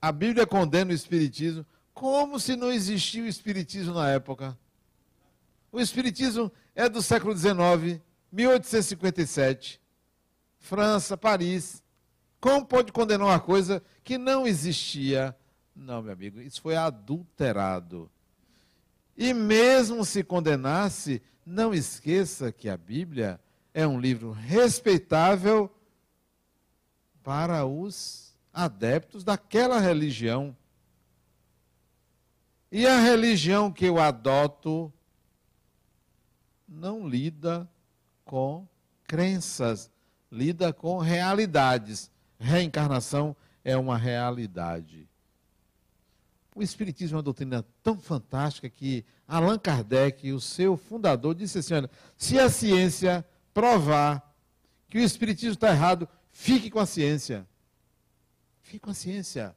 A 0.00 0.12
Bíblia 0.12 0.46
condena 0.46 0.90
o 0.90 0.94
Espiritismo 0.94 1.64
como 1.92 2.38
se 2.38 2.56
não 2.56 2.70
existia 2.70 3.22
o 3.22 3.26
Espiritismo 3.26 3.94
na 3.94 4.10
época. 4.10 4.56
O 5.72 5.80
Espiritismo 5.80 6.52
é 6.76 6.90
do 6.90 7.02
século 7.02 7.34
XIX, 7.34 8.00
1857. 8.30 9.80
França, 10.58 11.16
Paris. 11.16 11.82
Como 12.38 12.66
pode 12.66 12.92
condenar 12.92 13.26
uma 13.26 13.40
coisa 13.40 13.82
que 14.04 14.18
não 14.18 14.46
existia? 14.46 15.34
Não, 15.74 16.02
meu 16.02 16.12
amigo, 16.12 16.38
isso 16.38 16.60
foi 16.60 16.76
adulterado. 16.76 18.10
E 19.16 19.32
mesmo 19.32 20.04
se 20.04 20.22
condenasse, 20.22 21.22
não 21.46 21.72
esqueça 21.72 22.52
que 22.52 22.68
a 22.68 22.76
Bíblia 22.76 23.40
é 23.72 23.86
um 23.86 23.98
livro 23.98 24.32
respeitável 24.32 25.74
para 27.22 27.64
os 27.64 28.36
adeptos 28.52 29.24
daquela 29.24 29.80
religião. 29.80 30.54
E 32.70 32.86
a 32.86 33.00
religião 33.00 33.72
que 33.72 33.86
eu 33.86 33.98
adoto 33.98 34.92
não 36.68 37.08
lida 37.08 37.68
com 38.24 38.66
crenças, 39.04 39.90
lida 40.30 40.72
com 40.72 40.98
realidades. 40.98 42.10
Reencarnação 42.38 43.34
é 43.64 43.76
uma 43.76 43.96
realidade. 43.96 45.08
O 46.54 46.62
Espiritismo 46.62 47.16
é 47.16 47.18
uma 47.18 47.22
doutrina 47.22 47.64
tão 47.82 47.98
fantástica 47.98 48.68
que 48.68 49.04
Allan 49.28 49.58
Kardec, 49.58 50.32
o 50.32 50.40
seu 50.40 50.76
fundador, 50.76 51.34
disse 51.34 51.58
assim: 51.58 51.74
olha, 51.74 51.90
se 52.16 52.38
a 52.38 52.48
ciência 52.48 53.26
provar 53.52 54.34
que 54.88 54.98
o 54.98 55.02
Espiritismo 55.02 55.52
está 55.54 55.70
errado, 55.70 56.08
fique 56.30 56.70
com 56.70 56.78
a 56.78 56.86
ciência. 56.86 57.46
Fique 58.62 58.80
com 58.80 58.90
a 58.90 58.94
ciência. 58.94 59.54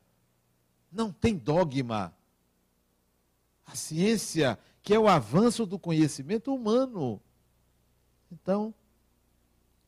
Não 0.91 1.12
tem 1.12 1.38
dogma. 1.38 2.13
A 3.65 3.76
ciência, 3.76 4.60
que 4.82 4.94
é 4.94 5.00
o 5.00 5.08
avanço 5.08 5.65
do 5.65 5.78
conhecimento 5.78 6.54
humano. 6.54 7.22
Então, 8.32 8.74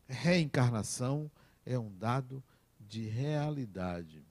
reencarnação 0.07 1.31
é 1.65 1.77
um 1.77 1.91
dado 1.97 2.43
de 2.79 3.07
realidade. 3.07 4.23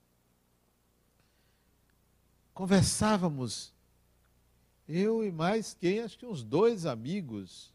Conversávamos, 2.52 3.72
eu 4.88 5.24
e 5.24 5.30
mais 5.30 5.72
quem? 5.72 6.00
Acho 6.00 6.18
que 6.18 6.26
uns 6.26 6.42
dois 6.42 6.84
amigos. 6.84 7.72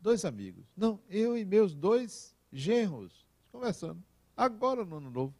Dois 0.00 0.24
amigos. 0.24 0.64
Não, 0.76 1.00
eu 1.08 1.36
e 1.36 1.44
meus 1.44 1.74
dois 1.74 2.34
genros. 2.52 3.26
Conversando. 3.50 4.02
Agora 4.36 4.84
no 4.84 4.98
ano 4.98 5.10
novo. 5.10 5.34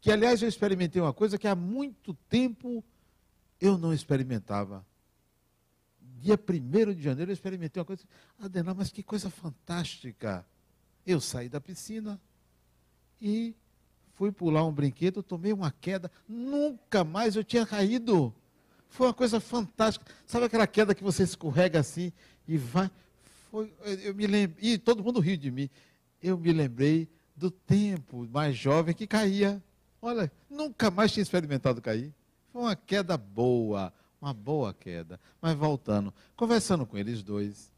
Que, 0.00 0.10
aliás, 0.10 0.42
eu 0.42 0.48
experimentei 0.48 1.00
uma 1.00 1.12
coisa 1.12 1.38
que 1.38 1.46
há 1.46 1.54
muito 1.54 2.14
tempo 2.28 2.84
eu 3.60 3.76
não 3.78 3.92
experimentava 3.92 4.84
dia 6.20 6.38
1 6.38 6.94
de 6.94 7.02
janeiro, 7.02 7.30
eu 7.30 7.34
experimentei 7.34 7.80
uma 7.80 7.86
coisa. 7.86 8.02
Adenal, 8.38 8.74
mas 8.74 8.90
que 8.90 9.02
coisa 9.02 9.30
fantástica. 9.30 10.44
Eu 11.06 11.20
saí 11.20 11.48
da 11.48 11.60
piscina 11.60 12.20
e 13.20 13.54
fui 14.14 14.30
pular 14.32 14.64
um 14.64 14.72
brinquedo, 14.72 15.22
tomei 15.22 15.52
uma 15.52 15.70
queda, 15.70 16.10
nunca 16.28 17.04
mais 17.04 17.36
eu 17.36 17.44
tinha 17.44 17.64
caído. 17.64 18.34
Foi 18.88 19.06
uma 19.06 19.14
coisa 19.14 19.40
fantástica. 19.40 20.04
Sabe 20.26 20.46
aquela 20.46 20.66
queda 20.66 20.94
que 20.94 21.02
você 21.02 21.22
escorrega 21.22 21.78
assim 21.78 22.12
e 22.46 22.56
vai? 22.56 22.90
Foi, 23.50 23.72
eu 24.02 24.14
me 24.14 24.26
lembro, 24.26 24.56
e 24.60 24.76
todo 24.76 25.02
mundo 25.02 25.20
riu 25.20 25.36
de 25.36 25.50
mim. 25.50 25.70
Eu 26.22 26.36
me 26.36 26.52
lembrei 26.52 27.08
do 27.36 27.50
tempo 27.50 28.26
mais 28.30 28.56
jovem 28.56 28.94
que 28.94 29.06
caía. 29.06 29.62
Olha, 30.02 30.30
nunca 30.50 30.90
mais 30.90 31.12
tinha 31.12 31.22
experimentado 31.22 31.80
cair. 31.80 32.12
Foi 32.52 32.62
uma 32.62 32.76
queda 32.76 33.16
boa, 33.16 33.92
uma 34.20 34.32
boa 34.32 34.74
queda. 34.74 35.20
Mas 35.40 35.56
voltando, 35.56 36.12
conversando 36.36 36.86
com 36.86 36.96
eles 36.96 37.22
dois. 37.22 37.72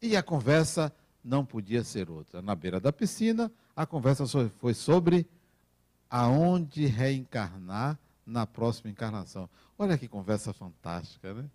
E 0.00 0.16
a 0.16 0.22
conversa 0.22 0.92
não 1.22 1.44
podia 1.44 1.82
ser 1.82 2.10
outra. 2.10 2.42
Na 2.42 2.54
beira 2.54 2.78
da 2.78 2.92
piscina, 2.92 3.50
a 3.74 3.86
conversa 3.86 4.24
foi 4.50 4.74
sobre 4.74 5.26
aonde 6.10 6.86
reencarnar 6.86 7.98
na 8.26 8.46
próxima 8.46 8.90
encarnação. 8.90 9.48
Olha 9.78 9.98
que 9.98 10.06
conversa 10.06 10.52
fantástica, 10.52 11.34
né? 11.34 11.50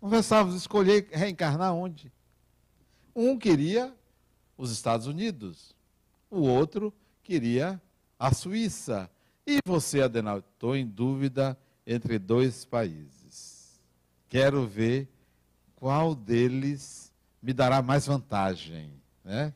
Conversávamos, 0.00 0.54
escolher 0.54 1.08
reencarnar 1.10 1.74
onde? 1.74 2.12
Um 3.14 3.38
queria 3.38 3.94
os 4.56 4.70
Estados 4.70 5.06
Unidos, 5.06 5.74
o 6.30 6.40
outro 6.40 6.92
queria 7.22 7.80
a 8.18 8.32
Suíça. 8.32 9.10
E 9.46 9.58
você, 9.66 10.02
Adenal, 10.02 10.38
estou 10.38 10.76
em 10.76 10.86
dúvida 10.86 11.58
entre 11.86 12.18
dois 12.18 12.64
países. 12.64 13.80
Quero 14.28 14.66
ver 14.66 15.08
qual 15.74 16.14
deles 16.14 17.12
me 17.42 17.52
dará 17.52 17.82
mais 17.82 18.06
vantagem. 18.06 18.92
Né? 19.24 19.54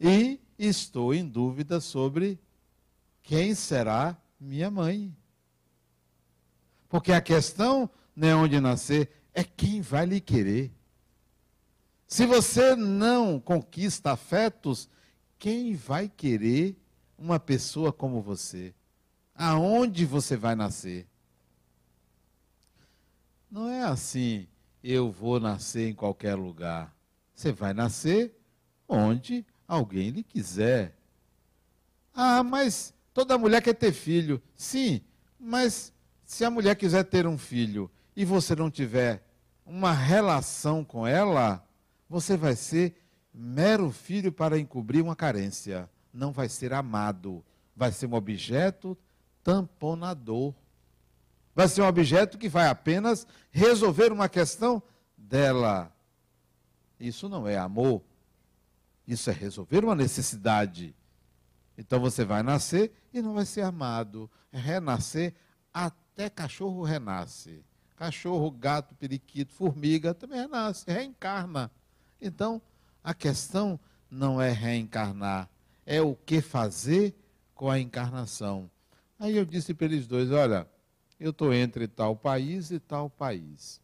E 0.00 0.40
estou 0.58 1.14
em 1.14 1.26
dúvida 1.26 1.80
sobre 1.80 2.38
quem 3.22 3.54
será 3.54 4.16
minha 4.40 4.70
mãe. 4.70 5.14
Porque 6.88 7.12
a 7.12 7.20
questão 7.20 7.88
não 8.16 8.28
é 8.28 8.34
onde 8.34 8.60
nascer, 8.60 9.10
é 9.32 9.44
quem 9.44 9.80
vai 9.80 10.06
lhe 10.06 10.20
querer. 10.20 10.72
Se 12.06 12.26
você 12.26 12.74
não 12.74 13.38
conquista 13.38 14.12
afetos, 14.12 14.88
quem 15.38 15.74
vai 15.74 16.08
querer 16.08 16.76
uma 17.16 17.38
pessoa 17.38 17.92
como 17.92 18.20
você? 18.20 18.74
Aonde 19.42 20.04
você 20.04 20.36
vai 20.36 20.54
nascer? 20.54 21.08
Não 23.50 23.70
é 23.70 23.84
assim, 23.84 24.46
eu 24.84 25.10
vou 25.10 25.40
nascer 25.40 25.88
em 25.88 25.94
qualquer 25.94 26.34
lugar. 26.34 26.94
Você 27.34 27.50
vai 27.50 27.72
nascer 27.72 28.38
onde 28.86 29.46
alguém 29.66 30.10
lhe 30.10 30.22
quiser. 30.22 30.94
Ah, 32.12 32.42
mas 32.42 32.92
toda 33.14 33.38
mulher 33.38 33.62
quer 33.62 33.72
ter 33.72 33.94
filho. 33.94 34.42
Sim, 34.54 35.00
mas 35.38 35.90
se 36.22 36.44
a 36.44 36.50
mulher 36.50 36.76
quiser 36.76 37.04
ter 37.04 37.26
um 37.26 37.38
filho 37.38 37.90
e 38.14 38.26
você 38.26 38.54
não 38.54 38.70
tiver 38.70 39.26
uma 39.64 39.94
relação 39.94 40.84
com 40.84 41.06
ela, 41.06 41.66
você 42.10 42.36
vai 42.36 42.54
ser 42.54 42.94
mero 43.32 43.90
filho 43.90 44.30
para 44.30 44.58
encobrir 44.58 45.02
uma 45.02 45.16
carência. 45.16 45.88
Não 46.12 46.30
vai 46.30 46.50
ser 46.50 46.74
amado. 46.74 47.42
Vai 47.74 47.90
ser 47.90 48.04
um 48.04 48.12
objeto 48.12 48.98
tamponador. 49.42 50.54
Vai 51.54 51.68
ser 51.68 51.82
um 51.82 51.86
objeto 51.86 52.38
que 52.38 52.48
vai 52.48 52.68
apenas 52.68 53.26
resolver 53.50 54.12
uma 54.12 54.28
questão 54.28 54.82
dela. 55.16 55.92
Isso 56.98 57.28
não 57.28 57.46
é 57.48 57.58
amor. 57.58 58.02
Isso 59.06 59.30
é 59.30 59.32
resolver 59.32 59.84
uma 59.84 59.94
necessidade. 59.94 60.94
Então 61.76 61.98
você 61.98 62.24
vai 62.24 62.42
nascer 62.42 62.92
e 63.12 63.20
não 63.20 63.34
vai 63.34 63.44
ser 63.44 63.62
amado. 63.62 64.30
É 64.52 64.58
renascer, 64.58 65.34
até 65.72 66.28
cachorro 66.28 66.82
renasce. 66.82 67.64
Cachorro, 67.96 68.50
gato, 68.50 68.94
periquito, 68.94 69.52
formiga 69.52 70.14
também 70.14 70.40
renasce, 70.40 70.84
reencarna. 70.86 71.70
Então, 72.20 72.62
a 73.02 73.12
questão 73.12 73.78
não 74.10 74.40
é 74.40 74.50
reencarnar, 74.50 75.48
é 75.86 76.00
o 76.00 76.14
que 76.14 76.40
fazer 76.40 77.14
com 77.54 77.70
a 77.70 77.78
encarnação. 77.78 78.70
Aí 79.20 79.36
eu 79.36 79.44
disse 79.44 79.72
para 79.72 79.86
eles 79.86 80.08
dois: 80.08 80.32
olha, 80.32 80.66
eu 81.20 81.30
estou 81.30 81.54
entre 81.54 81.86
tal 81.86 82.16
país 82.16 82.72
e 82.72 82.80
tal 82.80 83.08
país. 83.08 83.80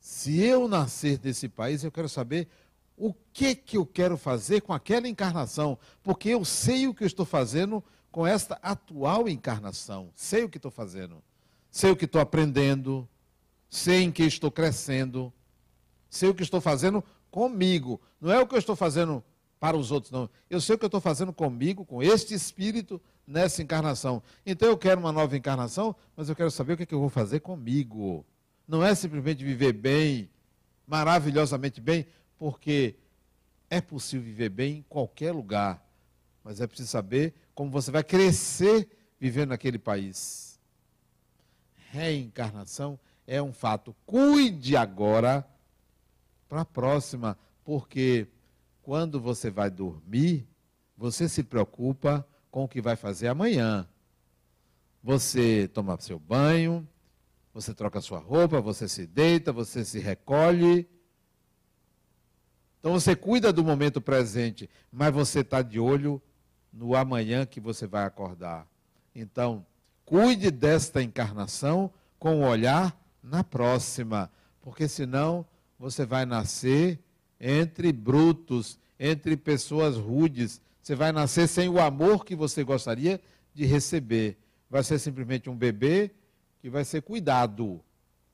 Se 0.00 0.40
eu 0.40 0.66
nascer 0.66 1.20
nesse 1.22 1.48
país, 1.48 1.84
eu 1.84 1.92
quero 1.92 2.08
saber 2.08 2.48
o 2.96 3.14
que, 3.32 3.54
que 3.54 3.76
eu 3.76 3.86
quero 3.86 4.16
fazer 4.16 4.62
com 4.62 4.72
aquela 4.72 5.06
encarnação, 5.06 5.78
porque 6.02 6.30
eu 6.30 6.44
sei 6.44 6.88
o 6.88 6.94
que 6.94 7.04
eu 7.04 7.06
estou 7.06 7.24
fazendo 7.24 7.84
com 8.10 8.26
esta 8.26 8.58
atual 8.60 9.28
encarnação. 9.28 10.10
Sei 10.16 10.42
o 10.42 10.48
que 10.48 10.56
estou 10.56 10.72
fazendo, 10.72 11.22
sei 11.70 11.92
o 11.92 11.96
que 11.96 12.06
estou 12.06 12.20
aprendendo, 12.20 13.08
sei 13.68 14.02
em 14.02 14.10
que 14.10 14.24
estou 14.24 14.50
crescendo 14.50 15.32
sei 16.14 16.28
o 16.28 16.34
que 16.34 16.42
estou 16.42 16.60
fazendo 16.60 17.02
comigo. 17.30 18.00
Não 18.20 18.32
é 18.32 18.40
o 18.40 18.46
que 18.46 18.54
eu 18.54 18.58
estou 18.58 18.76
fazendo 18.76 19.22
para 19.58 19.76
os 19.76 19.90
outros, 19.90 20.12
não. 20.12 20.30
Eu 20.48 20.60
sei 20.60 20.76
o 20.76 20.78
que 20.78 20.84
eu 20.84 20.88
estou 20.88 21.00
fazendo 21.00 21.32
comigo, 21.32 21.84
com 21.84 22.02
este 22.02 22.34
espírito, 22.34 23.02
nessa 23.26 23.62
encarnação. 23.62 24.22
Então 24.44 24.68
eu 24.68 24.76
quero 24.76 25.00
uma 25.00 25.12
nova 25.12 25.36
encarnação, 25.36 25.94
mas 26.16 26.28
eu 26.28 26.36
quero 26.36 26.50
saber 26.50 26.74
o 26.74 26.76
que, 26.76 26.82
é 26.82 26.86
que 26.86 26.94
eu 26.94 27.00
vou 27.00 27.08
fazer 27.08 27.40
comigo. 27.40 28.24
Não 28.66 28.84
é 28.84 28.94
simplesmente 28.94 29.44
viver 29.44 29.72
bem, 29.72 30.30
maravilhosamente 30.86 31.80
bem, 31.80 32.06
porque 32.38 32.96
é 33.70 33.80
possível 33.80 34.24
viver 34.24 34.48
bem 34.48 34.78
em 34.78 34.82
qualquer 34.82 35.32
lugar, 35.32 35.84
mas 36.42 36.60
é 36.60 36.66
preciso 36.66 36.90
saber 36.90 37.34
como 37.54 37.70
você 37.70 37.90
vai 37.90 38.04
crescer 38.04 38.88
vivendo 39.18 39.50
naquele 39.50 39.78
país. 39.78 40.60
Reencarnação 41.90 42.98
é 43.26 43.40
um 43.40 43.52
fato. 43.52 43.94
Cuide 44.04 44.76
agora 44.76 45.46
para 46.48 46.62
a 46.62 46.64
próxima, 46.64 47.38
porque 47.64 48.28
quando 48.82 49.20
você 49.20 49.50
vai 49.50 49.70
dormir, 49.70 50.46
você 50.96 51.28
se 51.28 51.42
preocupa 51.42 52.26
com 52.54 52.62
o 52.62 52.68
que 52.68 52.80
vai 52.80 52.94
fazer 52.94 53.26
amanhã. 53.26 53.84
Você 55.02 55.66
toma 55.74 56.00
seu 56.00 56.20
banho, 56.20 56.86
você 57.52 57.74
troca 57.74 58.00
sua 58.00 58.20
roupa, 58.20 58.60
você 58.60 58.86
se 58.86 59.08
deita, 59.08 59.52
você 59.52 59.84
se 59.84 59.98
recolhe. 59.98 60.88
Então 62.78 62.92
você 62.92 63.16
cuida 63.16 63.52
do 63.52 63.64
momento 63.64 64.00
presente, 64.00 64.70
mas 64.92 65.12
você 65.12 65.40
está 65.40 65.62
de 65.62 65.80
olho 65.80 66.22
no 66.72 66.94
amanhã 66.94 67.44
que 67.44 67.58
você 67.58 67.88
vai 67.88 68.04
acordar. 68.04 68.68
Então, 69.12 69.66
cuide 70.04 70.52
desta 70.52 71.02
encarnação 71.02 71.92
com 72.20 72.38
o 72.38 72.46
olhar 72.46 72.96
na 73.20 73.42
próxima, 73.42 74.30
porque 74.62 74.86
senão 74.86 75.44
você 75.76 76.06
vai 76.06 76.24
nascer 76.24 77.00
entre 77.40 77.92
brutos, 77.92 78.78
entre 78.96 79.36
pessoas 79.36 79.96
rudes. 79.96 80.62
Você 80.84 80.94
vai 80.94 81.12
nascer 81.12 81.48
sem 81.48 81.66
o 81.66 81.80
amor 81.80 82.26
que 82.26 82.36
você 82.36 82.62
gostaria 82.62 83.18
de 83.54 83.64
receber. 83.64 84.36
Vai 84.68 84.84
ser 84.84 84.98
simplesmente 84.98 85.48
um 85.48 85.56
bebê 85.56 86.10
que 86.60 86.68
vai 86.68 86.84
ser 86.84 87.00
cuidado. 87.00 87.82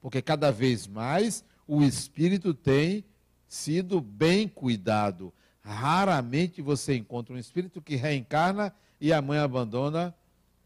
Porque 0.00 0.20
cada 0.20 0.50
vez 0.50 0.84
mais 0.88 1.44
o 1.64 1.80
espírito 1.80 2.52
tem 2.52 3.04
sido 3.46 4.00
bem 4.00 4.48
cuidado. 4.48 5.32
Raramente 5.60 6.60
você 6.60 6.96
encontra 6.96 7.32
um 7.32 7.38
espírito 7.38 7.80
que 7.80 7.94
reencarna 7.94 8.74
e 9.00 9.12
a 9.12 9.22
mãe 9.22 9.38
abandona 9.38 10.12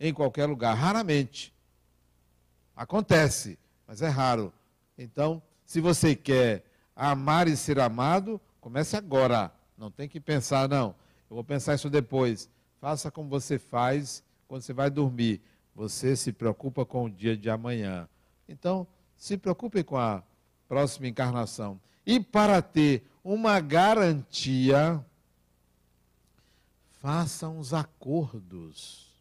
em 0.01 0.15
qualquer 0.15 0.47
lugar. 0.47 0.75
Raramente. 0.75 1.53
Acontece, 2.75 3.59
mas 3.87 4.01
é 4.01 4.09
raro. 4.09 4.51
Então, 4.97 5.43
se 5.67 5.83
você 5.83 6.17
quer 6.17 6.65
amar 6.97 7.47
e 7.47 7.55
ser 7.59 7.79
amado, 7.79 8.41
comece 8.59 8.97
agora. 8.97 9.53
Não 9.77 9.91
tem 9.91 10.09
que 10.09 10.19
pensar, 10.19 10.67
não. 10.67 10.95
Eu 11.35 11.39
vou 11.39 11.45
pensar 11.45 11.75
isso 11.75 11.91
depois. 11.91 12.49
Faça 12.81 13.11
como 13.11 13.29
você 13.29 13.59
faz 13.59 14.23
quando 14.47 14.63
você 14.63 14.73
vai 14.73 14.89
dormir. 14.89 15.43
Você 15.75 16.15
se 16.15 16.33
preocupa 16.33 16.87
com 16.87 17.07
o 17.07 17.11
dia 17.11 17.37
de 17.37 17.51
amanhã. 17.51 18.09
Então, 18.49 18.87
se 19.17 19.37
preocupe 19.37 19.83
com 19.83 19.97
a 19.97 20.23
próxima 20.69 21.09
encarnação. 21.09 21.81
E 22.07 22.21
para 22.21 22.63
ter 22.63 23.05
uma 23.25 23.59
garantia, 23.59 25.05
faça 27.01 27.49
uns 27.49 27.75
acordos. 27.75 29.13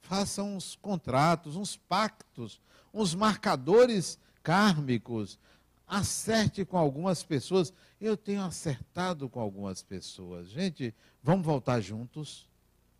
Faça 0.00 0.44
uns 0.44 0.76
contratos, 0.76 1.56
uns 1.56 1.74
pactos, 1.76 2.60
uns 2.94 3.16
marcadores 3.16 4.16
kármicos. 4.44 5.40
Acerte 5.88 6.64
com 6.64 6.78
algumas 6.78 7.24
pessoas. 7.24 7.72
Eu 8.00 8.16
tenho 8.16 8.42
acertado 8.42 9.28
com 9.28 9.40
algumas 9.40 9.82
pessoas. 9.82 10.48
Gente, 10.48 10.94
vamos 11.22 11.44
voltar 11.44 11.80
juntos? 11.80 12.48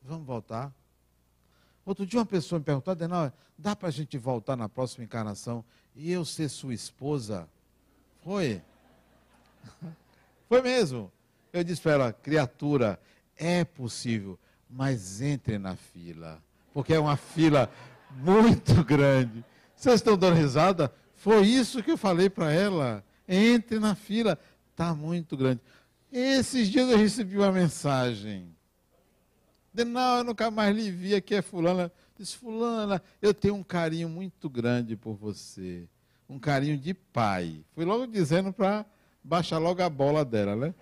Vamos 0.03 0.27
voltar? 0.27 0.75
Outro 1.85 2.07
dia 2.07 2.21
uma 2.21 2.27
pessoa 2.27 2.59
me 2.59 2.65
perguntou, 2.65 2.93
Adenal, 2.93 3.33
dá 3.57 3.75
para 3.75 3.89
a 3.89 3.91
gente 3.91 4.19
voltar 4.19 4.57
na 4.57 4.69
próxima 4.69 5.05
encarnação 5.05 5.65
e 5.95 6.13
eu 6.13 6.25
ser 6.25 6.49
sua 6.49 6.75
esposa? 6.75 7.49
Foi? 8.23 8.63
Foi 10.49 10.61
mesmo. 10.61 11.11
Eu 11.53 11.65
disse 11.65 11.81
para 11.81 11.93
ela, 11.93 12.13
criatura, 12.13 13.01
é 13.37 13.65
possível, 13.65 14.39
mas 14.69 15.21
entre 15.21 15.59
na 15.59 15.75
fila, 15.75 16.41
porque 16.73 16.93
é 16.93 17.01
uma 17.01 17.17
fila 17.17 17.71
muito 18.17 18.85
grande. 18.85 19.45
Vocês 19.75 19.97
estão 19.97 20.17
dando 20.17 20.37
risada? 20.37 20.93
Foi 21.15 21.47
isso 21.47 21.83
que 21.83 21.91
eu 21.91 21.97
falei 21.97 22.29
para 22.29 22.53
ela. 22.53 23.05
Entre 23.27 23.79
na 23.79 23.95
fila. 23.95 24.39
Está 24.81 24.95
muito 24.95 25.37
grande. 25.37 25.61
Esses 26.11 26.69
dias 26.69 26.89
eu 26.89 26.97
recebi 26.97 27.37
uma 27.37 27.53
mensagem. 27.53 28.57
De, 29.75 29.85
não, 29.85 30.17
eu 30.17 30.25
nunca 30.25 30.51
mais 30.51 30.75
lhe 30.75 30.91
vi, 30.91 31.15
aqui 31.15 31.35
é 31.35 31.43
fulana. 31.43 31.93
Disse, 32.19 32.39
fulana, 32.39 33.03
eu 33.21 33.35
tenho 33.35 33.57
um 33.57 33.63
carinho 33.63 34.09
muito 34.09 34.49
grande 34.49 34.97
por 34.97 35.13
você. 35.13 35.87
um 36.27 36.39
carinho 36.39 36.79
de 36.79 36.95
pai. 36.95 37.63
Fui 37.75 37.85
logo 37.85 38.07
dizendo 38.07 38.55
para 38.55 38.87
baixar 39.23 39.59
logo 39.59 39.83
a 39.83 39.91
bola 39.91 40.25
dela, 40.25 40.57
né? 40.57 40.75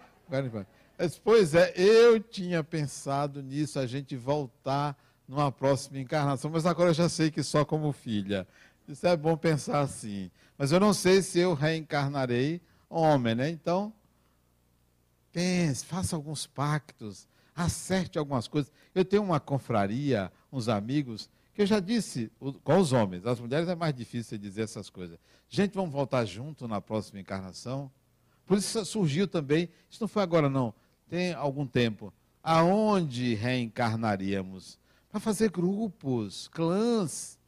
Pois 1.25 1.57
é, 1.57 1.73
eu 1.75 2.21
tinha 2.21 2.63
pensado 2.63 3.43
nisso, 3.43 3.81
a 3.81 3.87
gente 3.87 4.15
voltar 4.15 4.97
numa 5.27 5.51
próxima 5.51 5.99
encarnação, 5.99 6.53
mas 6.53 6.67
agora 6.67 6.91
eu 6.91 6.95
já 6.95 7.09
sei 7.09 7.33
que 7.33 7.43
só 7.43 7.65
como 7.65 7.91
filha. 7.91 8.47
Isso 8.87 9.05
é 9.09 9.17
bom 9.17 9.37
pensar 9.37 9.81
assim. 9.81 10.31
Mas 10.57 10.71
eu 10.71 10.79
não 10.79 10.95
sei 10.95 11.21
se 11.21 11.41
eu 11.41 11.53
reencarnarei 11.53 12.61
homem, 12.89 13.35
né? 13.35 13.51
Então, 13.51 13.93
pense, 15.33 15.85
faça 15.85 16.17
alguns 16.17 16.47
pactos, 16.47 17.29
acerte 17.55 18.19
algumas 18.19 18.49
coisas. 18.49 18.73
Eu 18.95 19.05
tenho 19.05 19.23
uma 19.23 19.41
confraria, 19.41 20.33
uns 20.53 20.69
amigos, 20.69 21.29
que 21.55 21.63
eu 21.63 21.67
já 21.67 21.81
disse 21.81 22.31
com 22.63 22.79
os 22.79 22.93
homens, 22.93 23.27
as 23.27 23.41
mulheres 23.41 23.69
é 23.69 23.75
mais 23.75 23.95
difícil 23.95 24.39
dizer 24.39 24.63
essas 24.63 24.89
coisas. 24.89 25.19
Gente, 25.49 25.75
vamos 25.75 25.91
voltar 25.91 26.25
junto 26.25 26.69
na 26.69 26.81
próxima 26.81 27.21
encarnação? 27.21 27.91
Por 28.47 28.59
isso 28.59 28.85
surgiu 28.85 29.29
também, 29.29 29.69
isso 29.91 30.03
não 30.03 30.09
foi 30.09 30.23
agora 30.23 30.49
não, 30.49 30.73
tem 31.09 31.35
algum 31.35 31.67
tempo, 31.67 32.13
aonde 32.43 33.35
reencarnaríamos? 33.35 34.79
Para 35.11 35.21
fazer 35.21 35.51
grupos, 35.51 36.49
clãs. 36.49 37.39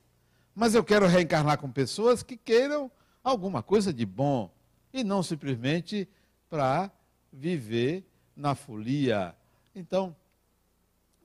Mas 0.54 0.74
eu 0.74 0.82
quero 0.82 1.06
reencarnar 1.06 1.58
com 1.58 1.70
pessoas 1.70 2.22
que 2.22 2.36
queiram 2.36 2.90
alguma 3.22 3.62
coisa 3.62 3.92
de 3.92 4.04
bom 4.04 4.50
e 4.92 5.04
não 5.04 5.22
simplesmente 5.22 6.08
para 6.48 6.90
viver 7.32 8.04
na 8.34 8.54
folia. 8.54 9.34
Então, 9.74 10.14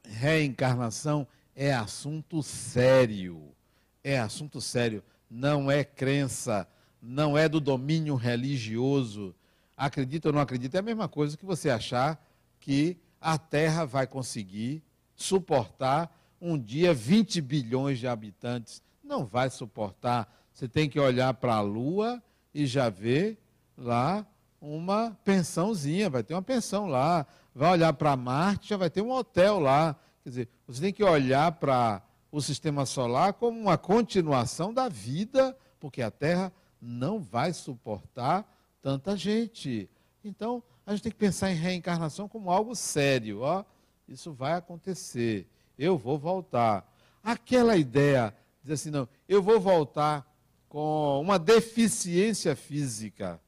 reencarnação 0.04 1.28
é 1.56 1.73
assunto 1.73 2.43
sério. 2.43 3.56
É 4.04 4.19
assunto 4.19 4.62
sério. 4.62 5.04
Não 5.30 5.71
é 5.71 5.84
crença, 5.84 6.67
não 7.01 7.38
é 7.38 7.49
do 7.49 7.60
domínio 7.60 8.15
religioso. 8.15 9.36
Acredita 9.75 10.30
ou 10.30 10.34
não 10.34 10.41
acredita, 10.41 10.78
é 10.78 10.80
a 10.80 10.84
mesma 10.84 11.08
coisa 11.08 11.36
que 11.36 11.45
você 11.45 11.69
achar 11.69 12.23
que 12.60 12.97
a 13.19 13.38
Terra 13.38 13.86
vai 13.86 14.06
conseguir 14.06 14.84
suportar 15.15 16.15
um 16.39 16.58
dia 16.58 16.93
20 16.93 17.41
bilhões 17.41 17.99
de 17.99 18.08
habitantes. 18.08 18.84
Não 19.04 19.25
vai 19.25 19.49
suportar. 19.49 20.32
Você 20.54 20.67
tem 20.67 20.89
que 20.89 20.99
olhar 20.99 21.34
para 21.34 21.56
a 21.56 21.62
Lua 21.62 22.21
e 22.54 22.65
já 22.65 22.89
ver 22.89 23.38
lá 23.77 24.25
uma 24.61 25.17
pensãozinha, 25.23 26.09
vai 26.09 26.23
ter 26.23 26.33
uma 26.33 26.41
pensão 26.41 26.88
lá. 26.88 27.25
Vai 27.53 27.71
olhar 27.71 27.93
para 27.93 28.15
Marte, 28.15 28.69
já 28.69 28.77
vai 28.77 28.89
ter 28.89 29.01
um 29.01 29.11
hotel 29.11 29.59
lá. 29.59 29.95
Quer 30.23 30.29
dizer, 30.29 30.49
você 30.67 30.81
tem 30.81 30.93
que 30.93 31.03
olhar 31.03 31.51
para 31.53 32.01
o 32.31 32.41
sistema 32.41 32.85
solar 32.85 33.33
como 33.33 33.59
uma 33.59 33.77
continuação 33.77 34.73
da 34.73 34.89
vida, 34.89 35.55
porque 35.79 36.01
a 36.01 36.11
Terra 36.11 36.51
não 36.81 37.19
vai 37.19 37.53
suportar 37.53 38.45
tanta 38.81 39.15
gente. 39.15 39.89
Então, 40.23 40.61
a 40.85 40.91
gente 40.91 41.03
tem 41.03 41.11
que 41.11 41.17
pensar 41.17 41.51
em 41.51 41.55
reencarnação 41.55 42.27
como 42.27 42.51
algo 42.51 42.75
sério. 42.75 43.41
Ó, 43.41 43.63
isso 44.07 44.33
vai 44.33 44.53
acontecer. 44.53 45.47
Eu 45.77 45.97
vou 45.97 46.17
voltar. 46.17 46.91
Aquela 47.23 47.77
ideia, 47.77 48.35
dizer 48.61 48.73
assim, 48.73 48.89
não, 48.89 49.07
eu 49.29 49.41
vou 49.41 49.59
voltar 49.59 50.29
com 50.67 51.19
uma 51.21 51.39
deficiência 51.39 52.55
física. 52.55 53.39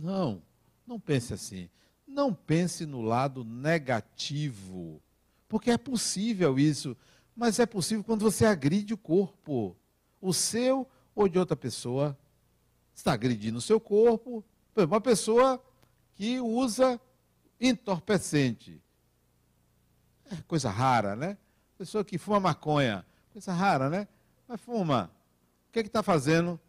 Não, 0.00 0.40
não 0.86 1.00
pense 1.00 1.34
assim. 1.34 1.68
Não 2.06 2.32
pense 2.32 2.86
no 2.86 3.02
lado 3.02 3.44
negativo. 3.44 5.02
Porque 5.48 5.70
é 5.70 5.78
possível 5.78 6.58
isso. 6.58 6.96
Mas 7.34 7.58
é 7.58 7.66
possível 7.66 8.04
quando 8.04 8.22
você 8.22 8.46
agride 8.46 8.94
o 8.94 8.98
corpo. 8.98 9.76
O 10.20 10.32
seu 10.32 10.88
ou 11.14 11.28
de 11.28 11.38
outra 11.38 11.56
pessoa. 11.56 12.16
Está 12.94 13.12
agredindo 13.12 13.58
o 13.58 13.62
seu 13.62 13.80
corpo. 13.80 14.44
Uma 14.76 15.00
pessoa 15.00 15.62
que 16.14 16.40
usa 16.40 17.00
entorpecente. 17.60 18.80
É 20.30 20.36
coisa 20.46 20.70
rara, 20.70 21.16
né? 21.16 21.36
Pessoa 21.76 22.04
que 22.04 22.18
fuma 22.18 22.38
maconha. 22.38 23.04
Coisa 23.32 23.52
rara, 23.52 23.90
né? 23.90 24.06
Mas 24.46 24.60
fuma. 24.60 25.10
O 25.68 25.72
que 25.72 25.80
é 25.80 25.82
está 25.82 26.02
fazendo? 26.02 26.60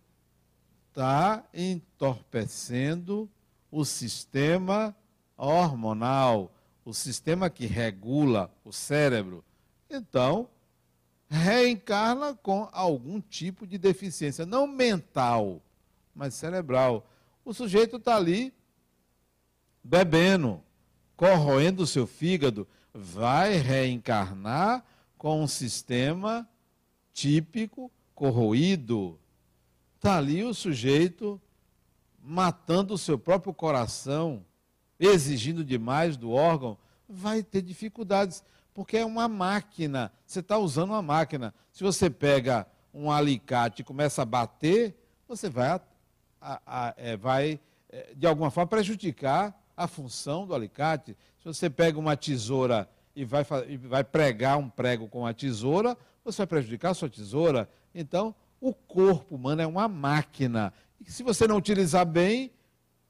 Está 0.99 1.45
entorpecendo 1.53 3.29
o 3.71 3.85
sistema 3.85 4.93
hormonal, 5.37 6.53
o 6.83 6.93
sistema 6.93 7.49
que 7.49 7.65
regula 7.65 8.53
o 8.65 8.73
cérebro. 8.73 9.41
Então, 9.89 10.49
reencarna 11.29 12.35
com 12.35 12.67
algum 12.73 13.21
tipo 13.21 13.65
de 13.65 13.77
deficiência, 13.77 14.45
não 14.45 14.67
mental, 14.67 15.61
mas 16.13 16.33
cerebral. 16.33 17.09
O 17.45 17.53
sujeito 17.53 17.95
está 17.95 18.17
ali 18.17 18.53
bebendo, 19.81 20.61
corroendo 21.15 21.83
o 21.83 21.87
seu 21.87 22.05
fígado, 22.05 22.67
vai 22.93 23.55
reencarnar 23.55 24.83
com 25.17 25.41
um 25.43 25.47
sistema 25.47 26.45
típico 27.13 27.89
corroído. 28.13 29.17
Está 29.99 30.17
ali 30.17 30.45
o 30.45 30.53
sujeito 30.53 31.41
matando 32.23 32.93
o 32.93 32.97
seu 32.97 33.19
próprio 33.19 33.53
coração, 33.53 34.45
exigindo 34.97 35.61
demais 35.61 36.15
do 36.15 36.31
órgão, 36.31 36.77
vai 37.05 37.43
ter 37.43 37.61
dificuldades, 37.61 38.41
porque 38.73 38.95
é 38.95 39.05
uma 39.05 39.27
máquina. 39.27 40.09
Você 40.25 40.39
está 40.39 40.57
usando 40.57 40.91
uma 40.91 41.01
máquina. 41.01 41.53
Se 41.73 41.83
você 41.83 42.09
pega 42.09 42.65
um 42.93 43.11
alicate 43.11 43.81
e 43.81 43.83
começa 43.83 44.21
a 44.21 44.25
bater, 44.25 44.95
você 45.27 45.49
vai, 45.49 45.67
a, 45.67 45.81
a, 46.65 46.93
é, 46.95 47.17
vai 47.17 47.59
é, 47.89 48.13
de 48.15 48.25
alguma 48.25 48.49
forma, 48.49 48.69
prejudicar 48.69 49.53
a 49.75 49.85
função 49.85 50.47
do 50.47 50.55
alicate. 50.55 51.17
Se 51.39 51.43
você 51.43 51.69
pega 51.69 51.99
uma 51.99 52.15
tesoura 52.15 52.89
e 53.13 53.25
vai, 53.25 53.45
e 53.67 53.75
vai 53.75 54.05
pregar 54.05 54.57
um 54.57 54.69
prego 54.69 55.09
com 55.09 55.25
a 55.25 55.33
tesoura, 55.33 55.97
você 56.23 56.37
vai 56.37 56.47
prejudicar 56.47 56.91
a 56.91 56.93
sua 56.93 57.09
tesoura. 57.09 57.69
Então, 57.93 58.33
o 58.59 58.73
corpo 58.73 59.35
humano 59.35 59.61
é 59.61 59.67
uma 59.67 59.87
máquina. 59.87 60.73
E 60.99 61.11
se 61.11 61.23
você 61.23 61.47
não 61.47 61.57
utilizar 61.57 62.05
bem, 62.05 62.51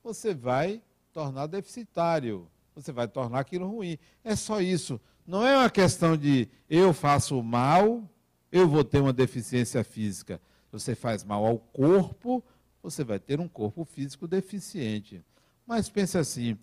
você 0.03 0.33
vai 0.33 0.81
tornar 1.11 1.47
deficitário. 1.47 2.47
Você 2.75 2.91
vai 2.91 3.07
tornar 3.07 3.39
aquilo 3.39 3.67
ruim. 3.67 3.97
É 4.23 4.35
só 4.35 4.61
isso. 4.61 4.99
Não 5.25 5.45
é 5.45 5.57
uma 5.57 5.69
questão 5.69 6.15
de 6.15 6.47
eu 6.69 6.93
faço 6.93 7.41
mal, 7.43 8.03
eu 8.51 8.67
vou 8.67 8.83
ter 8.83 8.99
uma 8.99 9.13
deficiência 9.13 9.83
física. 9.83 10.41
Você 10.71 10.95
faz 10.95 11.23
mal 11.23 11.45
ao 11.45 11.57
corpo, 11.57 12.43
você 12.81 13.03
vai 13.03 13.19
ter 13.19 13.39
um 13.39 13.47
corpo 13.47 13.83
físico 13.85 14.27
deficiente. 14.27 15.23
Mas 15.65 15.89
pense 15.89 16.17
assim: 16.17 16.57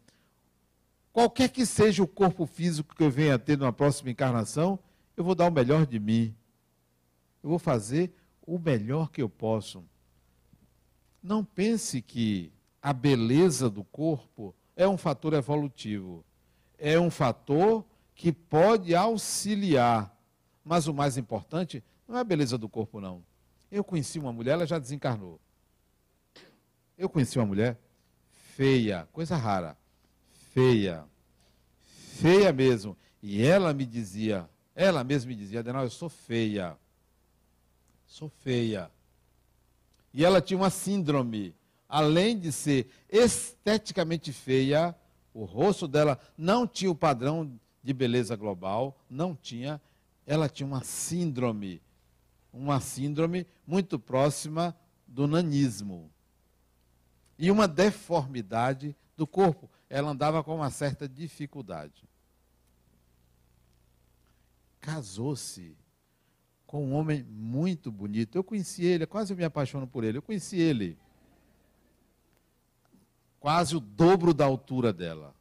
qualquer 1.13 1.49
que 1.49 1.67
seja 1.67 2.03
o 2.03 2.09
corpo 2.09 2.47
físico 2.47 2.95
que 2.95 3.03
eu 3.03 3.11
venha 3.11 3.35
a 3.35 3.39
ter 3.39 3.59
numa 3.59 3.73
próxima 3.73 4.11
encarnação, 4.11 4.79
eu 5.17 5.25
vou 5.25 5.35
dar 5.35 5.49
o 5.49 5.53
melhor 5.53 5.87
de 5.87 5.99
mim. 5.99 6.35
Eu 7.43 7.51
vou 7.51 7.59
fazer 7.59 8.13
o 8.47 8.59
melhor 8.59 9.11
que 9.11 9.21
eu 9.21 9.29
posso. 9.29 9.85
Não 11.23 11.45
pense 11.45 12.01
que 12.01 12.53
a 12.81 12.93
beleza 12.93 13.69
do 13.69 13.83
corpo 13.83 14.55
é 14.77 14.87
um 14.87 14.97
fator 14.97 15.35
evolutivo. 15.35 16.25
É 16.79 16.99
um 17.01 17.11
fator 17.11 17.85
que 18.15 18.31
pode 18.33 18.95
auxiliar. 18.95 20.15
Mas 20.65 20.87
o 20.87 20.95
mais 20.95 21.19
importante 21.19 21.83
não 22.07 22.17
é 22.17 22.21
a 22.21 22.25
beleza 22.25 22.57
do 22.57 22.69
corpo, 22.69 23.01
não. 23.01 23.25
Eu 23.71 23.83
conheci 23.83 24.19
uma 24.19 24.33
mulher, 24.33 24.53
ela 24.53 24.67
já 24.67 24.79
desencarnou. 24.79 25.41
Eu 26.97 27.09
conheci 27.09 27.39
uma 27.39 27.47
mulher 27.47 27.79
feia, 28.55 29.09
coisa 29.13 29.37
rara. 29.37 29.77
Feia. 30.53 31.05
Feia 31.81 32.53
mesmo. 32.53 32.97
E 33.21 33.43
ela 33.43 33.75
me 33.75 33.85
dizia, 33.85 34.49
ela 34.75 35.03
mesma 35.03 35.31
me 35.31 35.35
dizia, 35.35 35.61
Adenal, 35.61 35.83
eu 35.83 35.91
sou 35.91 36.09
feia 36.09 36.79
sou 38.07 38.29
feia. 38.29 38.91
E 40.13 40.25
ela 40.25 40.41
tinha 40.41 40.57
uma 40.57 40.71
síndrome. 40.71 41.55
Além 41.89 42.39
de 42.39 42.51
ser 42.51 42.89
esteticamente 43.09 44.33
feia, 44.33 44.95
o 45.33 45.45
rosto 45.45 45.87
dela 45.87 46.19
não 46.37 46.67
tinha 46.67 46.91
o 46.91 46.95
padrão 46.95 47.59
de 47.83 47.93
beleza 47.93 48.35
global, 48.35 48.99
não 49.09 49.35
tinha. 49.35 49.81
Ela 50.27 50.49
tinha 50.49 50.67
uma 50.67 50.83
síndrome, 50.83 51.81
uma 52.53 52.81
síndrome 52.81 53.47
muito 53.67 53.99
próxima 53.99 54.77
do 55.07 55.27
nanismo. 55.27 56.11
E 57.39 57.51
uma 57.51 57.69
deformidade 57.69 58.97
do 59.17 59.27
corpo. 59.27 59.71
Ela 59.89 60.11
andava 60.11 60.43
com 60.43 60.57
uma 60.57 60.71
certa 60.71 61.09
dificuldade. 61.09 62.09
Casou-se 64.81 65.77
com 66.67 66.85
um 66.85 66.95
homem 66.95 67.23
muito 67.23 67.93
bonito. 67.93 68.37
Eu 68.37 68.45
conheci 68.45 68.85
ele, 68.85 69.07
quase 69.07 69.35
me 69.35 69.45
apaixono 69.45 69.87
por 69.87 70.05
ele. 70.05 70.19
Eu 70.19 70.23
conheci 70.23 70.59
ele. 70.59 70.99
Quase 73.39 73.77
o 73.77 73.81
dobro 73.81 74.35
da 74.35 74.45
altura 74.45 74.93
dela. 74.93 75.35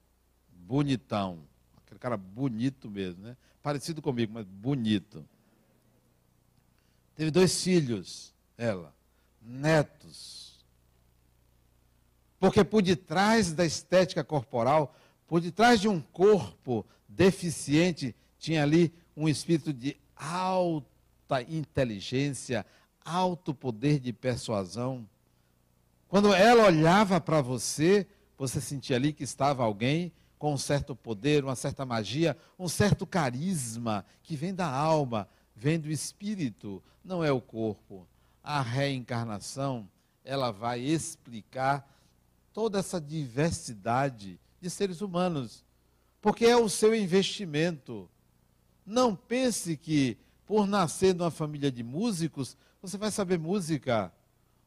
Bonitão. 0.49 1.39
Aquele 1.77 1.99
cara 1.99 2.15
bonito 2.15 2.89
mesmo, 2.89 3.23
né? 3.23 3.35
Parecido 3.63 4.01
comigo, 4.01 4.33
mas 4.33 4.45
bonito. 4.45 5.25
Teve 7.15 7.31
dois 7.31 7.63
filhos, 7.63 8.33
ela. 8.57 8.93
netos. 9.41 10.63
Porque 12.39 12.63
por 12.63 12.81
detrás 12.81 13.53
da 13.53 13.65
estética 13.65 14.23
corporal, 14.23 14.95
por 15.27 15.41
detrás 15.41 15.79
de 15.79 15.88
um 15.88 15.99
corpo 15.99 16.85
deficiente, 17.07 18.15
tinha 18.38 18.61
ali 18.61 18.93
um 19.15 19.27
espírito 19.27 19.73
de 19.73 19.97
alta 21.25 21.41
inteligência, 21.41 22.65
alto 23.03 23.53
poder 23.53 23.99
de 23.99 24.13
persuasão. 24.13 25.07
Quando 26.07 26.33
ela 26.33 26.65
olhava 26.65 27.19
para 27.19 27.41
você, 27.41 28.07
você 28.38 28.61
sentia 28.61 28.95
ali 28.95 29.11
que 29.11 29.23
estava 29.23 29.63
alguém 29.63 30.11
com 30.38 30.53
um 30.53 30.57
certo 30.57 30.95
poder, 30.95 31.43
uma 31.43 31.55
certa 31.55 31.83
magia, 31.85 32.38
um 32.59 32.67
certo 32.67 33.07
carisma 33.07 34.05
que 34.21 34.35
vem 34.35 34.53
da 34.53 34.67
alma, 34.67 35.27
vem 35.55 35.79
do 35.79 35.89
espírito, 35.89 36.83
não 37.03 37.23
é 37.23 37.31
o 37.31 37.41
corpo. 37.41 38.07
A 38.43 38.61
reencarnação, 38.61 39.89
ela 40.23 40.51
vai 40.51 40.79
explicar 40.79 41.89
toda 42.53 42.77
essa 42.77 43.01
diversidade 43.01 44.39
de 44.61 44.69
seres 44.69 45.01
humanos, 45.01 45.65
porque 46.21 46.45
é 46.45 46.55
o 46.55 46.69
seu 46.69 46.93
investimento. 46.93 48.07
Não 48.85 49.15
pense 49.15 49.75
que 49.75 50.17
por 50.45 50.67
nascer 50.67 51.13
numa 51.15 51.31
família 51.31 51.71
de 51.71 51.84
músicos, 51.84 52.58
você 52.81 52.97
vai 52.97 53.12
saber 53.12 53.39
música. 53.39 54.12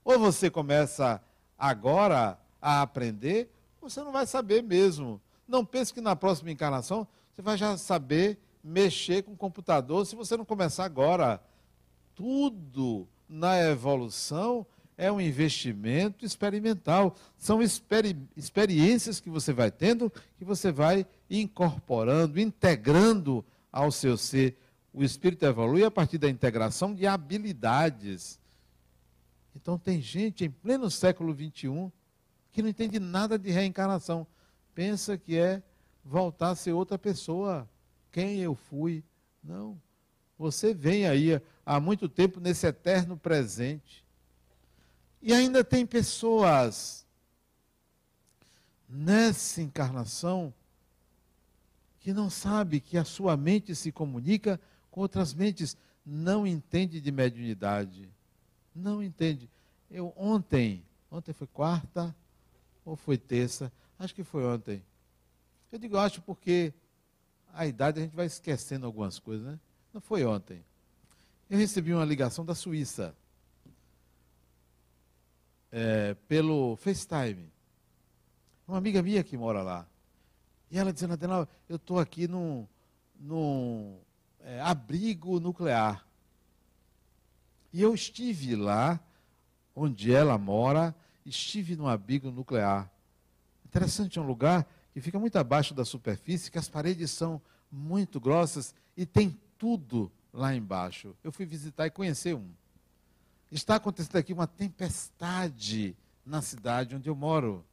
Ou 0.04 0.18
você 0.18 0.50
começa 0.50 1.22
agora 1.58 2.38
a 2.60 2.82
aprender, 2.82 3.50
você 3.80 4.00
não 4.02 4.12
vai 4.12 4.26
saber 4.26 4.62
mesmo. 4.62 5.20
Não 5.46 5.64
pense 5.64 5.92
que 5.94 6.00
na 6.00 6.16
próxima 6.16 6.50
encarnação 6.50 7.06
você 7.32 7.42
vai 7.42 7.56
já 7.56 7.76
saber 7.76 8.38
mexer 8.62 9.22
com 9.22 9.32
o 9.32 9.36
computador 9.36 10.04
se 10.06 10.16
você 10.16 10.36
não 10.36 10.44
começar 10.44 10.84
agora. 10.84 11.40
Tudo 12.14 13.06
na 13.28 13.58
evolução 13.58 14.66
é 14.96 15.10
um 15.10 15.20
investimento 15.20 16.24
experimental. 16.24 17.14
São 17.36 17.62
experi 17.62 18.16
experiências 18.36 19.20
que 19.20 19.30
você 19.30 19.52
vai 19.52 19.70
tendo, 19.70 20.12
que 20.36 20.44
você 20.44 20.72
vai 20.72 21.06
incorporando, 21.30 22.40
integrando 22.40 23.44
ao 23.70 23.92
seu 23.92 24.16
ser. 24.16 24.58
O 24.98 25.04
espírito 25.04 25.44
evolui 25.46 25.84
a 25.84 25.92
partir 25.92 26.18
da 26.18 26.28
integração 26.28 26.92
de 26.92 27.06
habilidades. 27.06 28.40
Então, 29.54 29.78
tem 29.78 30.02
gente 30.02 30.44
em 30.44 30.50
pleno 30.50 30.90
século 30.90 31.32
XXI 31.32 31.92
que 32.50 32.60
não 32.60 32.68
entende 32.68 32.98
nada 32.98 33.38
de 33.38 33.48
reencarnação. 33.48 34.26
Pensa 34.74 35.16
que 35.16 35.38
é 35.38 35.62
voltar 36.04 36.50
a 36.50 36.56
ser 36.56 36.72
outra 36.72 36.98
pessoa. 36.98 37.70
Quem 38.10 38.40
eu 38.40 38.56
fui? 38.56 39.04
Não. 39.40 39.80
Você 40.36 40.74
vem 40.74 41.06
aí 41.06 41.40
há 41.64 41.78
muito 41.78 42.08
tempo 42.08 42.40
nesse 42.40 42.66
eterno 42.66 43.16
presente. 43.16 44.04
E 45.22 45.32
ainda 45.32 45.62
tem 45.62 45.86
pessoas 45.86 47.06
nessa 48.88 49.62
encarnação 49.62 50.52
que 52.00 52.12
não 52.12 52.28
sabe 52.28 52.80
que 52.80 52.98
a 52.98 53.04
sua 53.04 53.36
mente 53.36 53.76
se 53.76 53.92
comunica 53.92 54.60
com 54.90 55.00
outras 55.00 55.34
mentes, 55.34 55.76
não 56.04 56.46
entende 56.46 57.00
de 57.00 57.12
mediunidade. 57.12 58.08
Não 58.74 59.02
entende. 59.02 59.48
Eu 59.90 60.12
ontem, 60.16 60.84
ontem 61.10 61.32
foi 61.32 61.46
quarta 61.46 62.14
ou 62.84 62.96
foi 62.96 63.18
terça, 63.18 63.72
acho 63.98 64.14
que 64.14 64.24
foi 64.24 64.44
ontem. 64.44 64.82
Eu 65.70 65.78
digo 65.78 65.96
acho 65.98 66.22
porque 66.22 66.72
a 67.52 67.66
idade 67.66 68.00
a 68.00 68.02
gente 68.02 68.16
vai 68.16 68.26
esquecendo 68.26 68.86
algumas 68.86 69.18
coisas, 69.18 69.46
né? 69.46 69.58
Não 69.92 70.00
foi 70.00 70.24
ontem. 70.24 70.64
Eu 71.50 71.58
recebi 71.58 71.92
uma 71.92 72.04
ligação 72.04 72.44
da 72.44 72.54
Suíça 72.54 73.14
é, 75.70 76.14
pelo 76.26 76.76
FaceTime. 76.76 77.50
Uma 78.66 78.78
amiga 78.78 79.02
minha 79.02 79.24
que 79.24 79.36
mora 79.36 79.62
lá. 79.62 79.86
E 80.70 80.78
ela 80.78 80.92
dizendo, 80.92 81.14
Adenal, 81.14 81.48
eu 81.68 81.76
estou 81.76 81.98
aqui 81.98 82.28
num, 82.28 82.66
num 83.18 83.98
é, 84.40 84.60
abrigo 84.60 85.40
nuclear. 85.40 86.06
E 87.72 87.82
eu 87.82 87.94
estive 87.94 88.56
lá, 88.56 88.98
onde 89.74 90.12
ela 90.12 90.38
mora, 90.38 90.94
estive 91.24 91.76
num 91.76 91.86
abrigo 91.86 92.30
nuclear. 92.30 92.90
Interessante, 93.64 94.18
é 94.18 94.22
um 94.22 94.26
lugar 94.26 94.66
que 94.92 95.00
fica 95.00 95.18
muito 95.18 95.36
abaixo 95.36 95.74
da 95.74 95.84
superfície, 95.84 96.50
que 96.50 96.58
as 96.58 96.68
paredes 96.68 97.10
são 97.10 97.40
muito 97.70 98.18
grossas 98.18 98.74
e 98.96 99.04
tem 99.04 99.38
tudo 99.58 100.10
lá 100.32 100.54
embaixo. 100.54 101.14
Eu 101.22 101.30
fui 101.30 101.44
visitar 101.44 101.86
e 101.86 101.90
conhecer 101.90 102.34
um. 102.34 102.50
Está 103.50 103.76
acontecendo 103.76 104.16
aqui 104.16 104.32
uma 104.32 104.46
tempestade 104.46 105.96
na 106.24 106.42
cidade 106.42 106.94
onde 106.94 107.08
eu 107.08 107.14
moro. 107.14 107.64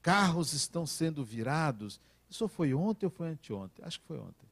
Carros 0.00 0.52
estão 0.52 0.86
sendo 0.86 1.24
virados. 1.24 2.00
Isso 2.28 2.48
foi 2.48 2.74
ontem 2.74 3.06
ou 3.06 3.10
foi 3.10 3.28
anteontem? 3.28 3.84
Acho 3.84 4.00
que 4.00 4.06
foi 4.06 4.18
ontem. 4.18 4.51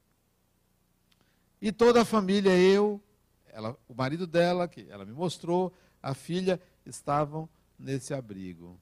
E 1.61 1.71
toda 1.71 2.01
a 2.01 2.05
família, 2.05 2.57
eu, 2.57 2.99
ela, 3.53 3.77
o 3.87 3.93
marido 3.93 4.25
dela, 4.25 4.67
que 4.67 4.87
ela 4.89 5.05
me 5.05 5.11
mostrou, 5.11 5.71
a 6.01 6.13
filha, 6.13 6.59
estavam 6.85 7.47
nesse 7.77 8.13
abrigo. 8.13 8.79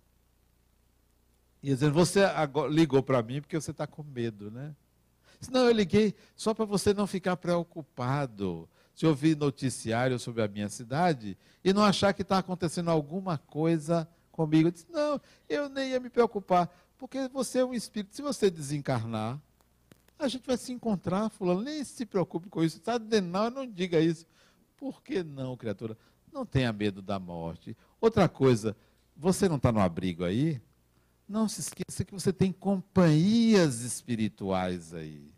E 1.61 1.67
dizendo, 1.67 1.93
você 1.93 2.21
ligou 2.69 3.03
para 3.03 3.21
mim 3.21 3.41
porque 3.41 3.59
você 3.59 3.71
está 3.71 3.85
com 3.85 4.01
medo, 4.01 4.49
né? 4.49 4.73
Não, 5.51 5.65
eu 5.65 5.71
liguei 5.71 6.15
só 6.35 6.53
para 6.53 6.65
você 6.65 6.93
não 6.93 7.05
ficar 7.05 7.35
preocupado 7.37 8.67
se 8.93 9.05
ouvir 9.05 9.37
noticiário 9.37 10.19
sobre 10.19 10.41
a 10.41 10.47
minha 10.47 10.67
cidade 10.67 11.37
e 11.63 11.71
não 11.71 11.83
achar 11.83 12.13
que 12.13 12.21
está 12.21 12.37
acontecendo 12.37 12.89
alguma 12.91 13.37
coisa 13.37 14.07
comigo. 14.29 14.67
Eu 14.67 14.71
disse, 14.71 14.87
não, 14.89 15.21
eu 15.47 15.69
nem 15.69 15.91
ia 15.91 15.99
me 15.99 16.09
preocupar, 16.09 16.69
porque 16.97 17.29
você 17.29 17.59
é 17.59 17.65
um 17.65 17.73
espírito. 17.73 18.13
Se 18.13 18.21
você 18.21 18.49
desencarnar, 18.49 19.39
a 20.19 20.27
gente 20.27 20.45
vai 20.45 20.57
se 20.57 20.73
encontrar, 20.73 21.29
fulano, 21.29 21.61
nem 21.61 21.83
se 21.83 22.05
preocupe 22.05 22.49
com 22.49 22.61
isso. 22.61 22.77
Está 22.77 22.99
não, 22.99 23.49
não 23.49 23.65
diga 23.65 23.99
isso. 23.99 24.25
Por 24.77 25.01
que 25.01 25.23
não, 25.23 25.55
criatura? 25.55 25.97
Não 26.31 26.45
tenha 26.45 26.71
medo 26.73 27.01
da 27.01 27.17
morte. 27.17 27.75
Outra 27.99 28.27
coisa, 28.27 28.75
você 29.15 29.47
não 29.47 29.55
está 29.55 29.71
no 29.71 29.79
abrigo 29.79 30.25
aí? 30.25 30.61
Não 31.27 31.47
se 31.47 31.61
esqueça 31.61 32.03
que 32.03 32.13
você 32.13 32.33
tem 32.33 32.51
companhias 32.51 33.81
espirituais 33.81 34.93
aí. 34.93 35.31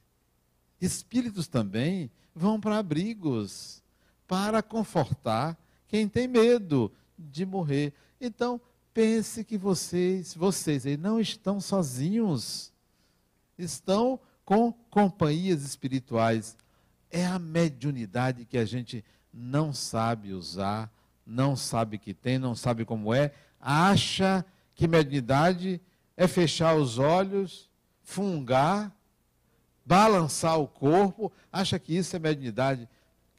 Espíritos 0.80 1.48
também 1.48 2.10
vão 2.34 2.60
para 2.60 2.80
abrigos 2.80 3.84
para 4.28 4.64
confortar 4.64 5.58
quem 5.88 6.08
tem 6.08 6.28
medo 6.28 6.92
de 7.18 7.46
morrer. 7.46 7.94
Então, 8.20 8.60
pense 8.94 9.44
que 9.44 9.58
vocês, 9.58 10.34
vocês 10.34 10.86
aí 10.86 10.98
não 10.98 11.20
estão 11.20 11.60
sozinhos. 11.60 12.72
Estão 13.58 14.20
com 14.46 14.72
companhias 14.90 15.64
espirituais. 15.64 16.58
É 17.10 17.26
a 17.26 17.40
mediunidade 17.40 18.46
que 18.46 18.58
a 18.58 18.66
gente 18.66 19.04
não 19.34 19.74
sabe 19.74 20.34
usar, 20.34 20.92
não 21.26 21.56
sabe 21.56 21.98
que 21.98 22.14
tem, 22.14 22.38
não 22.38 22.56
sabe 22.56 22.86
como 22.86 23.14
é, 23.14 23.34
acha 23.60 24.46
que 24.76 24.88
mediunidade 24.88 25.82
é 26.18 26.28
fechar 26.28 26.76
os 26.76 26.98
olhos, 26.98 27.70
fungar 28.02 28.92
balançar 29.86 30.60
o 30.60 30.68
corpo, 30.68 31.32
acha 31.52 31.78
que 31.80 31.96
isso 31.96 32.16
é 32.16 32.20
mediunidade. 32.20 32.88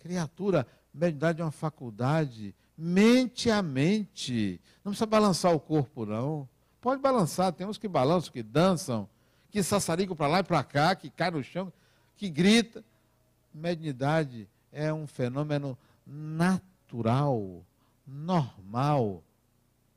Criatura, 0.02 0.66
mediunidade 0.92 1.40
é 1.40 1.44
uma 1.44 1.50
faculdade, 1.50 2.54
mente 2.76 3.50
a 3.50 3.62
mente. 3.62 4.60
Não 4.84 4.92
precisa 4.92 5.06
balançar 5.06 5.54
o 5.54 5.60
corpo, 5.60 6.04
não. 6.04 6.48
Pode 6.80 7.00
balançar, 7.00 7.52
tem 7.52 7.66
uns 7.66 7.78
que 7.78 7.88
balançam, 7.88 8.32
que 8.32 8.42
dançam, 8.42 9.08
que 9.52 9.62
sassaricam 9.62 10.16
para 10.16 10.26
lá 10.26 10.38
e 10.40 10.42
para 10.42 10.64
cá, 10.64 10.96
que 10.96 11.10
cai 11.10 11.30
no 11.30 11.44
chão, 11.44 11.70
que 12.16 12.30
grita. 12.30 12.82
Mediunidade 13.52 14.48
é 14.72 14.90
um 14.90 15.06
fenômeno 15.06 15.76
natural, 16.06 17.62
normal. 18.06 19.22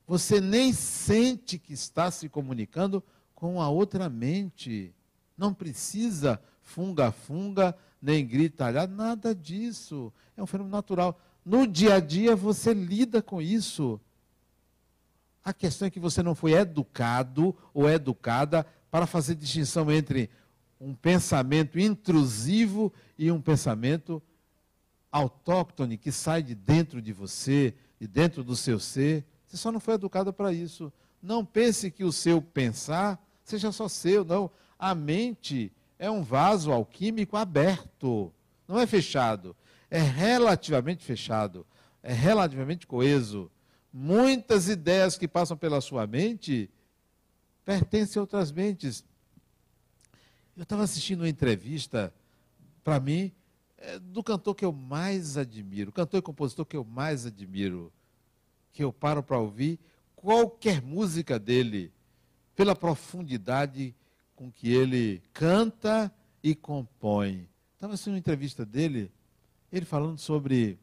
Você 0.05 0.41
nem 0.41 0.73
sente 0.73 1.57
que 1.57 1.71
está 1.71 2.11
se 2.11 2.27
comunicando 2.27 3.01
com 3.33 3.61
a 3.61 3.69
outra 3.69 4.09
mente. 4.09 4.93
Não 5.37 5.53
precisa 5.53 6.39
funga-funga, 6.61 7.73
nem 8.01 8.27
gritalhar, 8.27 8.89
nada 8.89 9.33
disso. 9.33 10.11
É 10.35 10.43
um 10.43 10.45
fenômeno 10.45 10.75
natural. 10.75 11.17
No 11.45 11.65
dia 11.65 11.95
a 11.95 11.99
dia 12.01 12.35
você 12.35 12.73
lida 12.73 13.21
com 13.21 13.41
isso. 13.41 14.01
A 15.45 15.53
questão 15.53 15.87
é 15.87 15.91
que 15.91 15.99
você 15.99 16.21
não 16.21 16.35
foi 16.35 16.51
educado 16.53 17.55
ou 17.73 17.89
educada 17.89 18.65
para 18.95 19.05
fazer 19.05 19.35
distinção 19.35 19.91
entre 19.91 20.29
um 20.79 20.95
pensamento 20.95 21.77
intrusivo 21.77 22.93
e 23.19 23.29
um 23.29 23.41
pensamento 23.41 24.23
autóctone 25.11 25.97
que 25.97 26.13
sai 26.13 26.41
de 26.41 26.55
dentro 26.55 27.01
de 27.01 27.11
você, 27.11 27.73
de 27.99 28.07
dentro 28.07 28.41
do 28.41 28.55
seu 28.55 28.79
ser. 28.79 29.25
Você 29.45 29.57
só 29.57 29.69
não 29.69 29.81
foi 29.81 29.95
educado 29.95 30.31
para 30.31 30.53
isso. 30.53 30.93
Não 31.21 31.43
pense 31.43 31.91
que 31.91 32.05
o 32.05 32.11
seu 32.13 32.41
pensar 32.41 33.21
seja 33.43 33.69
só 33.69 33.89
seu, 33.89 34.23
não. 34.23 34.49
A 34.79 34.95
mente 34.95 35.73
é 35.99 36.09
um 36.09 36.23
vaso 36.23 36.71
alquímico 36.71 37.35
aberto, 37.35 38.31
não 38.65 38.79
é 38.79 38.87
fechado, 38.87 39.53
é 39.91 39.99
relativamente 39.99 41.03
fechado, 41.03 41.67
é 42.01 42.13
relativamente 42.13 42.87
coeso. 42.87 43.51
Muitas 43.91 44.69
ideias 44.69 45.17
que 45.17 45.27
passam 45.27 45.57
pela 45.57 45.81
sua 45.81 46.07
mente 46.07 46.69
pertencem 47.65 48.19
a 48.19 48.23
outras 48.23 48.51
mentes. 48.51 49.03
Eu 50.55 50.63
estava 50.63 50.83
assistindo 50.83 51.21
uma 51.21 51.29
entrevista, 51.29 52.13
para 52.83 52.99
mim, 52.99 53.33
é, 53.77 53.99
do 53.99 54.23
cantor 54.23 54.55
que 54.55 54.63
eu 54.63 54.71
mais 54.71 55.35
admiro, 55.35 55.91
cantor 55.91 56.19
e 56.19 56.21
compositor 56.21 56.65
que 56.65 56.77
eu 56.77 56.85
mais 56.85 57.25
admiro, 57.25 57.91
que 58.71 58.83
eu 58.83 58.93
paro 58.93 59.21
para 59.21 59.39
ouvir 59.39 59.79
qualquer 60.15 60.81
música 60.81 61.37
dele, 61.37 61.91
pela 62.55 62.75
profundidade 62.75 63.93
com 64.35 64.51
que 64.51 64.71
ele 64.71 65.21
canta 65.33 66.13
e 66.41 66.55
compõe. 66.55 67.49
Estava 67.73 67.93
assistindo 67.93 68.13
uma 68.13 68.19
entrevista 68.19 68.65
dele, 68.65 69.11
ele 69.71 69.85
falando 69.85 70.17
sobre 70.17 70.79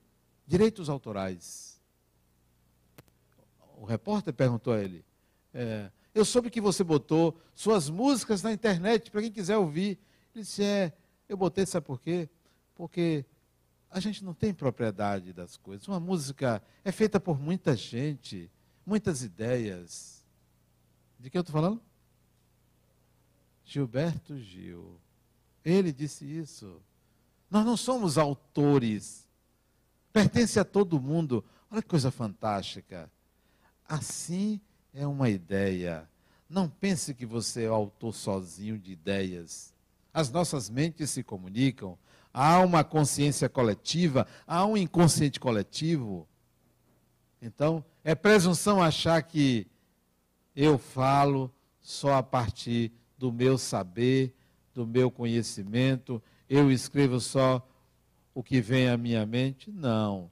direitos 0.46 0.88
autorais. 0.90 1.80
O 3.78 3.84
repórter 3.84 4.34
perguntou 4.34 4.74
a 4.74 4.80
ele: 4.80 5.04
é, 5.54 5.90
Eu 6.14 6.24
soube 6.24 6.50
que 6.50 6.60
você 6.60 6.84
botou 6.84 7.40
suas 7.54 7.88
músicas 7.88 8.42
na 8.42 8.52
internet 8.52 9.10
para 9.10 9.22
quem 9.22 9.32
quiser 9.32 9.56
ouvir. 9.56 9.98
Ele 10.34 10.44
disse: 10.44 10.62
É, 10.62 10.92
eu 11.28 11.36
botei, 11.36 11.64
sabe 11.64 11.86
por 11.86 12.00
quê? 12.00 12.28
Porque 12.74 13.24
a 13.90 14.00
gente 14.00 14.24
não 14.24 14.34
tem 14.34 14.52
propriedade 14.52 15.32
das 15.32 15.56
coisas. 15.56 15.86
Uma 15.88 16.00
música 16.00 16.62
é 16.84 16.92
feita 16.92 17.18
por 17.18 17.38
muita 17.38 17.76
gente, 17.76 18.50
muitas 18.84 19.22
ideias. 19.22 20.22
De 21.18 21.30
que 21.30 21.38
eu 21.38 21.42
estou 21.42 21.52
falando? 21.52 21.80
Gilberto 23.64 24.36
Gil. 24.38 25.00
Ele 25.64 25.92
disse 25.92 26.24
isso. 26.24 26.82
Nós 27.50 27.64
não 27.64 27.76
somos 27.76 28.18
autores. 28.18 29.28
Pertence 30.12 30.58
a 30.58 30.64
todo 30.64 31.00
mundo. 31.00 31.44
Olha 31.70 31.80
que 31.80 31.88
coisa 31.88 32.10
fantástica. 32.10 33.10
Assim 33.88 34.60
é 34.92 35.06
uma 35.06 35.28
ideia. 35.28 36.08
Não 36.48 36.68
pense 36.68 37.14
que 37.14 37.24
você 37.24 37.64
é 37.64 37.68
autor 37.68 38.12
sozinho 38.14 38.78
de 38.78 38.92
ideias. 38.92 39.72
As 40.12 40.30
nossas 40.30 40.68
mentes 40.68 41.10
se 41.10 41.22
comunicam. 41.22 41.96
Há 42.32 42.60
uma 42.60 42.82
consciência 42.82 43.48
coletiva, 43.48 44.26
há 44.46 44.64
um 44.64 44.76
inconsciente 44.76 45.38
coletivo. 45.38 46.26
Então, 47.40 47.84
é 48.04 48.14
presunção 48.14 48.82
achar 48.82 49.22
que 49.22 49.66
eu 50.54 50.78
falo 50.78 51.52
só 51.80 52.14
a 52.14 52.22
partir 52.22 52.92
do 53.18 53.32
meu 53.32 53.58
saber, 53.58 54.34
do 54.74 54.86
meu 54.86 55.10
conhecimento, 55.10 56.22
eu 56.48 56.70
escrevo 56.70 57.20
só 57.20 57.66
o 58.34 58.42
que 58.42 58.60
vem 58.60 58.88
à 58.88 58.96
minha 58.96 59.24
mente. 59.26 59.70
Não. 59.70 60.30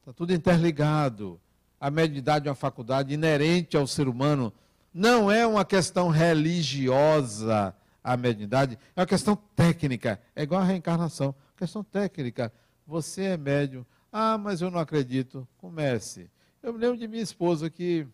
Está 0.00 0.12
tudo 0.12 0.32
interligado. 0.32 1.40
A 1.80 1.90
mediunidade 1.90 2.48
é 2.48 2.50
uma 2.50 2.56
faculdade 2.56 3.12
inerente 3.12 3.76
ao 3.76 3.86
ser 3.86 4.08
humano. 4.08 4.52
Não 4.92 5.30
é 5.30 5.46
uma 5.46 5.64
questão 5.64 6.08
religiosa 6.08 7.74
a 8.02 8.16
mediunidade, 8.16 8.78
é 8.96 9.00
uma 9.00 9.06
questão 9.06 9.36
técnica. 9.54 10.20
É 10.34 10.42
igual 10.42 10.60
a 10.60 10.64
reencarnação. 10.64 11.34
Questão 11.56 11.84
técnica. 11.84 12.52
Você 12.86 13.22
é 13.24 13.36
médium. 13.36 13.84
Ah, 14.10 14.38
mas 14.38 14.60
eu 14.60 14.70
não 14.70 14.78
acredito. 14.78 15.46
Comece. 15.58 16.30
Eu 16.62 16.72
me 16.72 16.78
lembro 16.78 16.96
de 16.96 17.06
minha 17.06 17.22
esposa 17.22 17.68
que 17.68 18.06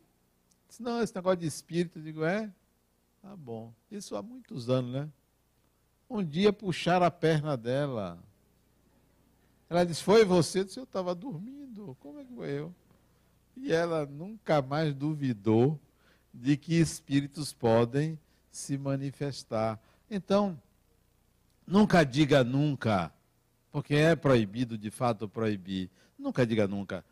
disse, 0.69 0.83
não, 0.83 1.03
esse 1.03 1.15
negócio 1.15 1.39
de 1.39 1.47
espírito, 1.47 1.99
eu 1.99 2.03
digo, 2.03 2.25
é, 2.25 2.51
Tá 3.25 3.35
bom. 3.35 3.73
Isso 3.91 4.15
há 4.17 4.23
muitos 4.23 4.69
anos, 4.69 4.93
né? 4.93 5.09
Um 6.11 6.23
dia 6.23 6.53
puxaram 6.53 7.07
a 7.07 7.11
perna 7.11 7.57
dela. 7.57 8.23
Ela 9.67 9.83
disse: 9.83 10.03
Foi 10.03 10.27
você? 10.27 10.61
Eu 10.61 10.65
disse: 10.65 10.79
Eu 10.79 10.85
estava 10.85 11.15
dormindo. 11.15 11.97
Como 12.01 12.21
é 12.21 12.25
que 12.25 12.35
foi 12.35 12.51
eu? 12.51 12.75
E 13.57 13.73
ela 13.73 14.07
nunca 14.07 14.61
mais 14.61 14.95
duvidou 14.95 15.81
de 16.33 16.57
que 16.57 16.75
espíritos 16.75 17.53
podem 17.53 18.19
se 18.51 18.77
manifestar. 18.77 19.81
Então, 20.11 20.61
nunca 21.67 22.05
diga 22.05 22.43
nunca, 22.43 23.13
porque 23.71 23.95
é 23.95 24.17
proibido 24.17 24.77
de 24.77 24.91
fato 24.91 25.29
proibir. 25.29 25.91
Nunca 26.19 26.47
diga 26.47 26.67
nunca. 26.67 27.05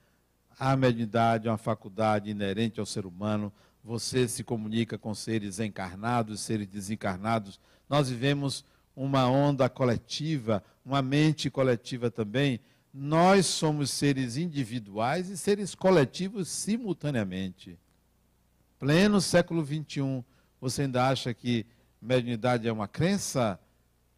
A 0.58 0.76
mediunidade 0.76 1.48
é 1.48 1.50
uma 1.50 1.58
faculdade 1.58 2.30
inerente 2.30 2.78
ao 2.78 2.86
ser 2.86 3.06
humano 3.06 3.52
você 3.84 4.28
se 4.28 4.44
comunica 4.44 4.96
com 4.96 5.14
seres 5.14 5.58
encarnados, 5.58 6.40
seres 6.40 6.68
desencarnados. 6.68 7.58
Nós 7.88 8.08
vivemos 8.08 8.64
uma 8.94 9.28
onda 9.28 9.68
coletiva, 9.68 10.62
uma 10.84 11.02
mente 11.02 11.50
coletiva 11.50 12.10
também. 12.10 12.60
Nós 12.92 13.46
somos 13.46 13.90
seres 13.90 14.36
individuais 14.36 15.30
e 15.30 15.36
seres 15.38 15.74
coletivos 15.74 16.48
simultaneamente. 16.48 17.78
Pleno 18.78 19.20
século 19.20 19.64
XXI, 19.64 20.22
você 20.60 20.82
ainda 20.82 21.08
acha 21.08 21.32
que 21.32 21.64
mediunidade 22.00 22.68
é 22.68 22.72
uma 22.72 22.86
crença? 22.86 23.58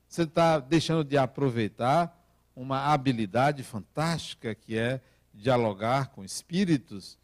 Você 0.09 0.23
está 0.23 0.59
deixando 0.59 1.05
de 1.05 1.17
aproveitar 1.17 2.21
uma 2.57 2.93
habilidade 2.93 3.63
fantástica 3.63 4.55
que 4.55 4.77
é 4.77 5.01
dialogar 5.33 6.09
com 6.09 6.25
espíritos, 6.25 7.19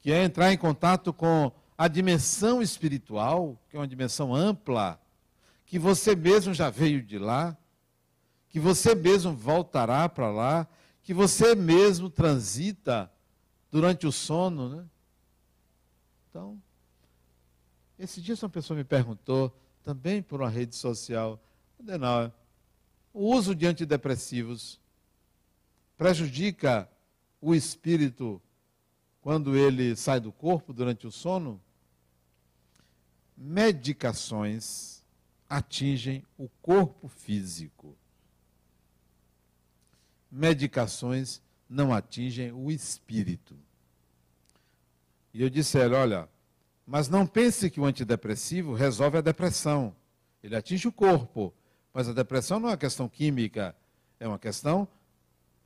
que 0.00 0.12
é 0.12 0.22
entrar 0.22 0.52
em 0.52 0.58
contato 0.58 1.12
com 1.12 1.50
a 1.76 1.88
dimensão 1.88 2.62
espiritual, 2.62 3.58
que 3.68 3.76
é 3.76 3.80
uma 3.80 3.88
dimensão 3.88 4.34
ampla, 4.34 5.00
que 5.66 5.78
você 5.78 6.14
mesmo 6.14 6.54
já 6.54 6.70
veio 6.70 7.02
de 7.02 7.18
lá, 7.18 7.56
que 8.48 8.60
você 8.60 8.94
mesmo 8.94 9.32
voltará 9.32 10.08
para 10.08 10.30
lá, 10.30 10.68
que 11.04 11.14
você 11.14 11.54
mesmo 11.54 12.10
transita 12.10 13.08
durante 13.70 14.06
o 14.06 14.10
sono, 14.10 14.68
né? 14.68 14.84
Então, 16.28 16.60
esse 17.96 18.20
dia 18.20 18.34
uma 18.42 18.48
pessoa 18.48 18.76
me 18.76 18.82
perguntou, 18.82 19.56
também 19.84 20.20
por 20.20 20.40
uma 20.40 20.50
rede 20.50 20.74
social, 20.74 21.40
Adenauer, 21.78 22.32
o 23.12 23.32
uso 23.32 23.54
de 23.54 23.66
antidepressivos 23.66 24.80
prejudica 25.96 26.90
o 27.40 27.54
espírito 27.54 28.42
quando 29.20 29.56
ele 29.56 29.94
sai 29.94 30.18
do 30.18 30.32
corpo 30.32 30.72
durante 30.72 31.06
o 31.06 31.12
sono? 31.12 31.60
medicações 33.36 35.02
atingem 35.48 36.24
o 36.38 36.48
corpo 36.62 37.08
físico. 37.08 37.96
Medicações 40.34 41.40
não 41.68 41.94
atingem 41.94 42.50
o 42.50 42.68
espírito. 42.68 43.56
E 45.32 45.40
eu 45.40 45.48
disse 45.48 45.78
a 45.78 45.84
ele: 45.84 45.94
olha, 45.94 46.28
mas 46.84 47.08
não 47.08 47.24
pense 47.24 47.70
que 47.70 47.78
o 47.78 47.84
antidepressivo 47.84 48.74
resolve 48.74 49.18
a 49.18 49.20
depressão. 49.20 49.94
Ele 50.42 50.56
atinge 50.56 50.88
o 50.88 50.92
corpo, 50.92 51.54
mas 51.92 52.08
a 52.08 52.12
depressão 52.12 52.58
não 52.58 52.68
é 52.68 52.72
uma 52.72 52.76
questão 52.76 53.08
química, 53.08 53.76
é 54.18 54.26
uma 54.26 54.38
questão 54.38 54.88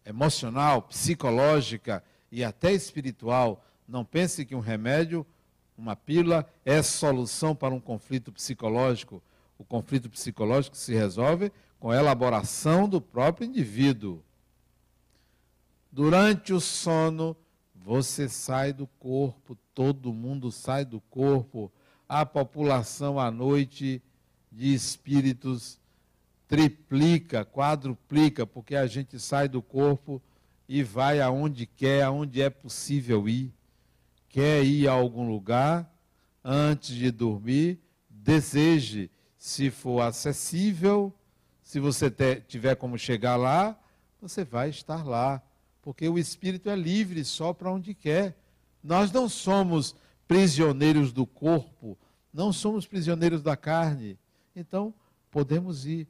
emocional, 0.04 0.82
psicológica 0.82 2.04
e 2.30 2.44
até 2.44 2.70
espiritual. 2.70 3.64
Não 3.88 4.04
pense 4.04 4.44
que 4.44 4.54
um 4.54 4.60
remédio 4.60 5.26
uma 5.78 5.94
pílula 5.94 6.44
é 6.64 6.82
solução 6.82 7.54
para 7.54 7.72
um 7.72 7.80
conflito 7.80 8.32
psicológico. 8.32 9.22
O 9.56 9.64
conflito 9.64 10.10
psicológico 10.10 10.76
se 10.76 10.92
resolve 10.92 11.50
com 11.78 11.90
a 11.90 11.96
elaboração 11.96 12.88
do 12.88 13.00
próprio 13.00 13.46
indivíduo. 13.46 14.22
Durante 15.90 16.52
o 16.52 16.60
sono, 16.60 17.36
você 17.74 18.28
sai 18.28 18.72
do 18.72 18.86
corpo, 18.86 19.56
todo 19.74 20.12
mundo 20.12 20.50
sai 20.52 20.84
do 20.84 21.00
corpo. 21.00 21.72
A 22.08 22.24
população 22.24 23.18
à 23.18 23.30
noite 23.30 24.02
de 24.50 24.72
espíritos 24.72 25.78
triplica, 26.46 27.44
quadruplica, 27.44 28.46
porque 28.46 28.74
a 28.74 28.86
gente 28.86 29.18
sai 29.18 29.48
do 29.48 29.60
corpo 29.60 30.22
e 30.68 30.82
vai 30.82 31.20
aonde 31.20 31.66
quer, 31.66 32.02
aonde 32.02 32.40
é 32.40 32.50
possível 32.50 33.28
ir 33.28 33.52
quer 34.28 34.62
ir 34.62 34.86
a 34.86 34.92
algum 34.92 35.26
lugar, 35.28 35.90
antes 36.44 36.94
de 36.94 37.10
dormir, 37.10 37.80
deseje, 38.08 39.10
se 39.36 39.70
for 39.70 40.00
acessível, 40.00 41.12
se 41.62 41.80
você 41.80 42.10
tiver 42.46 42.74
como 42.76 42.98
chegar 42.98 43.36
lá, 43.36 43.78
você 44.20 44.44
vai 44.44 44.68
estar 44.68 45.04
lá, 45.04 45.42
porque 45.88 46.06
o 46.06 46.18
espírito 46.18 46.68
é 46.68 46.76
livre 46.76 47.24
só 47.24 47.54
para 47.54 47.72
onde 47.72 47.94
quer. 47.94 48.36
Nós 48.84 49.10
não 49.10 49.26
somos 49.26 49.96
prisioneiros 50.26 51.12
do 51.12 51.24
corpo, 51.24 51.96
não 52.30 52.52
somos 52.52 52.86
prisioneiros 52.86 53.40
da 53.40 53.56
carne. 53.56 54.18
Então, 54.54 54.92
podemos 55.30 55.86
ir. 55.86 56.06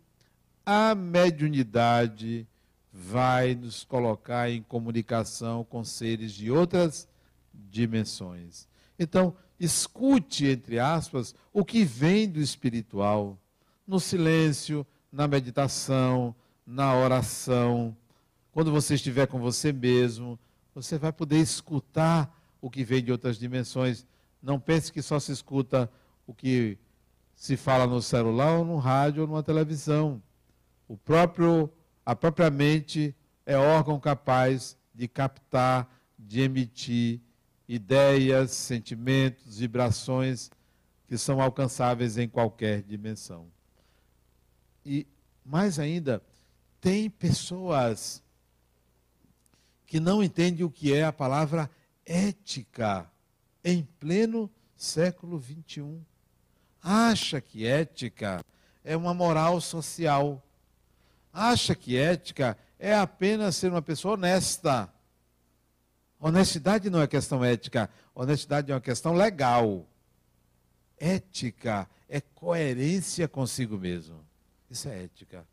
A 0.66 0.96
mediunidade 0.96 2.44
vai 2.92 3.54
nos 3.54 3.84
colocar 3.84 4.50
em 4.50 4.64
comunicação 4.64 5.62
com 5.62 5.84
seres 5.84 6.32
de 6.32 6.50
outras 6.50 7.06
dimensões. 7.54 8.66
Então, 8.98 9.32
escute, 9.60 10.44
entre 10.44 10.80
aspas, 10.80 11.36
o 11.52 11.64
que 11.64 11.84
vem 11.84 12.28
do 12.28 12.40
espiritual, 12.40 13.38
no 13.86 14.00
silêncio, 14.00 14.84
na 15.12 15.28
meditação, 15.28 16.34
na 16.66 16.96
oração. 16.96 17.96
Quando 18.58 18.72
você 18.72 18.94
estiver 18.94 19.28
com 19.28 19.38
você 19.38 19.72
mesmo, 19.72 20.36
você 20.74 20.98
vai 20.98 21.12
poder 21.12 21.38
escutar 21.38 22.36
o 22.60 22.68
que 22.68 22.82
vem 22.82 23.04
de 23.04 23.12
outras 23.12 23.38
dimensões. 23.38 24.04
Não 24.42 24.58
pense 24.58 24.92
que 24.92 25.00
só 25.00 25.20
se 25.20 25.30
escuta 25.30 25.88
o 26.26 26.34
que 26.34 26.76
se 27.36 27.56
fala 27.56 27.86
no 27.86 28.02
celular 28.02 28.58
ou 28.58 28.64
no 28.64 28.76
rádio 28.76 29.22
ou 29.22 29.28
numa 29.28 29.44
televisão. 29.44 30.20
O 30.88 30.96
próprio, 30.96 31.70
a 32.04 32.16
própria 32.16 32.50
mente 32.50 33.14
é 33.46 33.56
órgão 33.56 34.00
capaz 34.00 34.76
de 34.92 35.06
captar, 35.06 35.88
de 36.18 36.40
emitir 36.40 37.20
ideias, 37.68 38.50
sentimentos, 38.50 39.60
vibrações 39.60 40.50
que 41.06 41.16
são 41.16 41.40
alcançáveis 41.40 42.18
em 42.18 42.28
qualquer 42.28 42.82
dimensão. 42.82 43.46
E 44.84 45.06
mais 45.44 45.78
ainda, 45.78 46.20
tem 46.80 47.08
pessoas 47.08 48.20
que 49.88 49.98
não 49.98 50.22
entendem 50.22 50.66
o 50.66 50.70
que 50.70 50.92
é 50.92 51.02
a 51.02 51.12
palavra 51.12 51.68
ética 52.04 53.10
em 53.64 53.82
pleno 53.98 54.50
século 54.76 55.40
XXI. 55.40 55.98
Acha 56.82 57.40
que 57.40 57.66
ética 57.66 58.44
é 58.84 58.94
uma 58.94 59.14
moral 59.14 59.62
social. 59.62 60.44
Acha 61.32 61.74
que 61.74 61.96
ética 61.96 62.56
é 62.78 62.94
apenas 62.94 63.56
ser 63.56 63.70
uma 63.70 63.80
pessoa 63.80 64.12
honesta. 64.12 64.92
Honestidade 66.20 66.90
não 66.90 67.00
é 67.00 67.06
questão 67.06 67.42
ética, 67.42 67.88
honestidade 68.14 68.70
é 68.70 68.74
uma 68.74 68.80
questão 68.82 69.14
legal. 69.14 69.88
Ética 70.98 71.88
é 72.06 72.20
coerência 72.20 73.26
consigo 73.26 73.78
mesmo. 73.78 74.22
Isso 74.70 74.86
é 74.86 75.04
ética. 75.04 75.46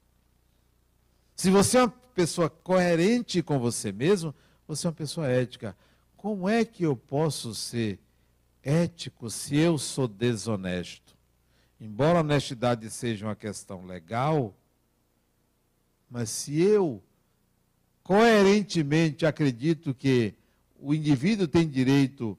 Se 1.36 1.52
você 1.52 1.78
é 1.78 1.84
uma 1.84 1.90
pessoa 1.90 2.50
coerente 2.50 3.44
com 3.44 3.60
você 3.60 3.92
mesmo, 3.92 4.34
você 4.66 4.88
é 4.88 4.90
uma 4.90 4.96
pessoa 4.96 5.28
ética. 5.28 5.76
Como 6.16 6.48
é 6.48 6.64
que 6.64 6.84
eu 6.84 6.96
posso 6.96 7.54
ser 7.54 8.00
ético 8.64 9.30
se 9.30 9.58
eu 9.58 9.78
sou 9.78 10.08
desonesto? 10.08 11.14
Embora 11.80 12.20
a 12.20 12.22
honestidade 12.22 12.90
seja 12.90 13.28
uma 13.28 13.36
questão 13.36 13.86
legal, 13.86 14.56
mas 16.10 16.30
se 16.30 16.62
eu 16.62 17.04
coerentemente 18.02 19.26
acredito 19.26 19.94
que 19.94 20.34
o 20.80 20.94
indivíduo 20.94 21.48
tem 21.48 21.68
direito 21.68 22.38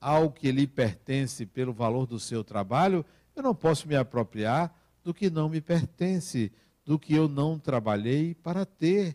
ao 0.00 0.30
que 0.30 0.52
lhe 0.52 0.66
pertence 0.66 1.44
pelo 1.44 1.72
valor 1.72 2.06
do 2.06 2.20
seu 2.20 2.44
trabalho, 2.44 3.04
eu 3.34 3.42
não 3.42 3.54
posso 3.54 3.88
me 3.88 3.96
apropriar 3.96 4.72
do 5.02 5.12
que 5.12 5.28
não 5.28 5.48
me 5.48 5.60
pertence 5.60 6.52
do 6.88 6.98
que 6.98 7.12
eu 7.12 7.28
não 7.28 7.58
trabalhei 7.58 8.34
para 8.34 8.64
ter. 8.64 9.14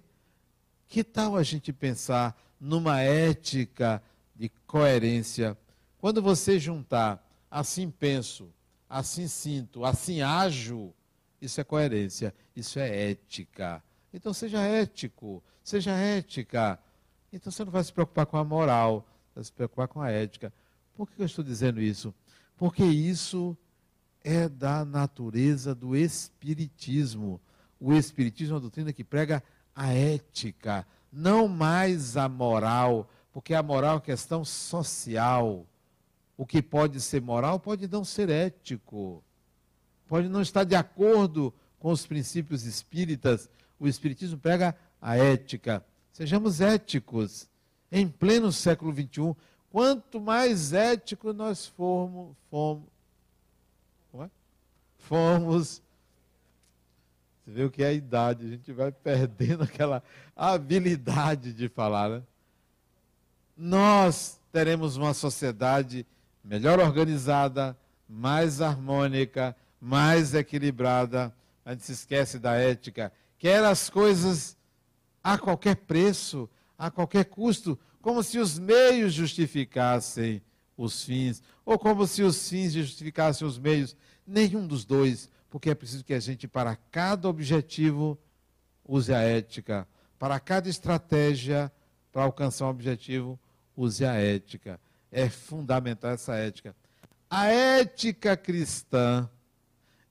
Que 0.88 1.04
tal 1.04 1.36
a 1.36 1.42
gente 1.42 1.74
pensar 1.74 2.40
numa 2.60 3.02
ética 3.02 4.00
de 4.36 4.48
coerência? 4.68 5.58
Quando 5.98 6.22
você 6.22 6.60
juntar 6.60 7.28
assim 7.50 7.90
penso, 7.90 8.54
assim 8.88 9.28
sinto, 9.28 9.84
assim 9.84 10.22
ajo, 10.22 10.94
isso 11.42 11.60
é 11.60 11.64
coerência, 11.64 12.32
isso 12.56 12.78
é 12.78 13.10
ética. 13.10 13.84
Então 14.14 14.34
seja 14.34 14.60
ético, 14.60 15.44
seja 15.64 15.94
ética. 15.94 16.80
Então 17.32 17.52
você 17.52 17.66
não 17.66 17.72
vai 17.72 17.84
se 17.84 17.92
preocupar 17.92 18.28
com 18.28 18.38
a 18.38 18.44
moral, 18.44 19.04
vai 19.34 19.44
se 19.44 19.52
preocupar 19.52 19.88
com 19.88 20.00
a 20.00 20.12
ética. 20.12 20.54
Por 20.94 21.10
que 21.10 21.20
eu 21.20 21.26
estou 21.26 21.44
dizendo 21.44 21.82
isso? 21.82 22.14
Porque 22.56 22.86
isso 22.86 23.58
é 24.24 24.48
da 24.48 24.86
natureza 24.86 25.74
do 25.74 25.96
espiritismo 25.96 27.42
o 27.84 27.94
Espiritismo 27.94 28.54
é 28.54 28.56
uma 28.56 28.62
doutrina 28.62 28.94
que 28.94 29.04
prega 29.04 29.44
a 29.76 29.94
ética, 29.94 30.88
não 31.12 31.50
mais 31.50 32.16
a 32.16 32.30
moral, 32.30 33.10
porque 33.34 33.54
a 33.54 33.62
moral 33.62 33.98
é 33.98 34.00
questão 34.02 34.46
social. 34.46 35.68
O 36.38 36.46
que 36.46 36.62
pode 36.62 37.02
ser 37.02 37.22
moral 37.22 37.60
pode 37.60 37.86
não 37.90 38.06
ser 38.06 38.30
ético, 38.30 39.22
pode 40.08 40.30
não 40.30 40.42
estar 40.42 40.64
de 40.64 40.76
acordo 40.76 41.54
com 41.78 41.92
os 41.92 42.06
princípios 42.06 42.64
espíritas. 42.64 43.50
O 43.78 43.86
Espiritismo 43.86 44.38
prega 44.38 44.74
a 45.02 45.18
ética. 45.18 45.86
Sejamos 46.14 46.62
éticos. 46.62 47.50
Em 47.92 48.08
pleno 48.08 48.50
século 48.52 48.94
XXI, 48.94 49.36
quanto 49.70 50.22
mais 50.22 50.72
ético 50.72 51.34
nós 51.34 51.68
formos, 51.68 52.34
fomos 54.98 55.83
você 57.44 57.52
vê 57.52 57.64
o 57.66 57.70
que 57.70 57.84
é 57.84 57.88
a 57.88 57.94
idade, 57.94 58.46
a 58.46 58.50
gente 58.50 58.72
vai 58.72 58.92
perdendo 58.92 59.64
aquela 59.66 60.02
habilidade 60.36 61.52
de 61.54 61.68
falar. 61.68 62.10
Né? 62.10 62.24
Nós 63.56 64.40
teremos 64.52 64.96
uma 64.96 65.14
sociedade 65.14 66.06
melhor 66.44 66.80
organizada, 66.80 67.78
mais 68.08 68.62
harmônica, 68.62 69.56
mais 69.80 70.34
equilibrada. 70.34 71.34
A 71.66 71.72
gente 71.72 71.84
se 71.84 71.92
esquece 71.92 72.40
da 72.40 72.54
ética. 72.54 73.12
Quer 73.38 73.64
as 73.64 73.90
coisas 73.90 74.58
a 75.22 75.38
qualquer 75.38 75.76
preço, 75.76 76.50
a 76.78 76.90
qualquer 76.90 77.26
custo, 77.26 77.78
como 78.02 78.24
se 78.24 78.40
os 78.40 78.58
meios 78.58 79.14
justificassem 79.14 80.42
os 80.78 81.04
fins, 81.04 81.44
ou 81.66 81.78
como 81.78 82.08
se 82.08 82.24
os 82.24 82.50
fins 82.50 82.74
justificassem 82.74 83.46
os 83.46 83.58
meios. 83.58 83.96
Nenhum 84.26 84.66
dos 84.66 84.86
dois 84.86 85.30
porque 85.54 85.70
é 85.70 85.76
preciso 85.76 86.04
que 86.04 86.16
a 86.16 86.20
gente, 86.20 86.48
para 86.48 86.76
cada 86.76 87.30
objetivo, 87.30 88.18
use 88.84 89.14
a 89.14 89.20
ética. 89.20 89.88
Para 90.18 90.40
cada 90.40 90.68
estratégia, 90.68 91.72
para 92.12 92.24
alcançar 92.24 92.66
um 92.66 92.70
objetivo, 92.70 93.40
use 93.78 94.04
a 94.04 94.16
ética. 94.16 94.80
É 95.12 95.30
fundamental 95.30 96.10
essa 96.10 96.34
ética. 96.34 96.76
A 97.30 97.50
ética 97.50 98.36
cristã, 98.36 99.30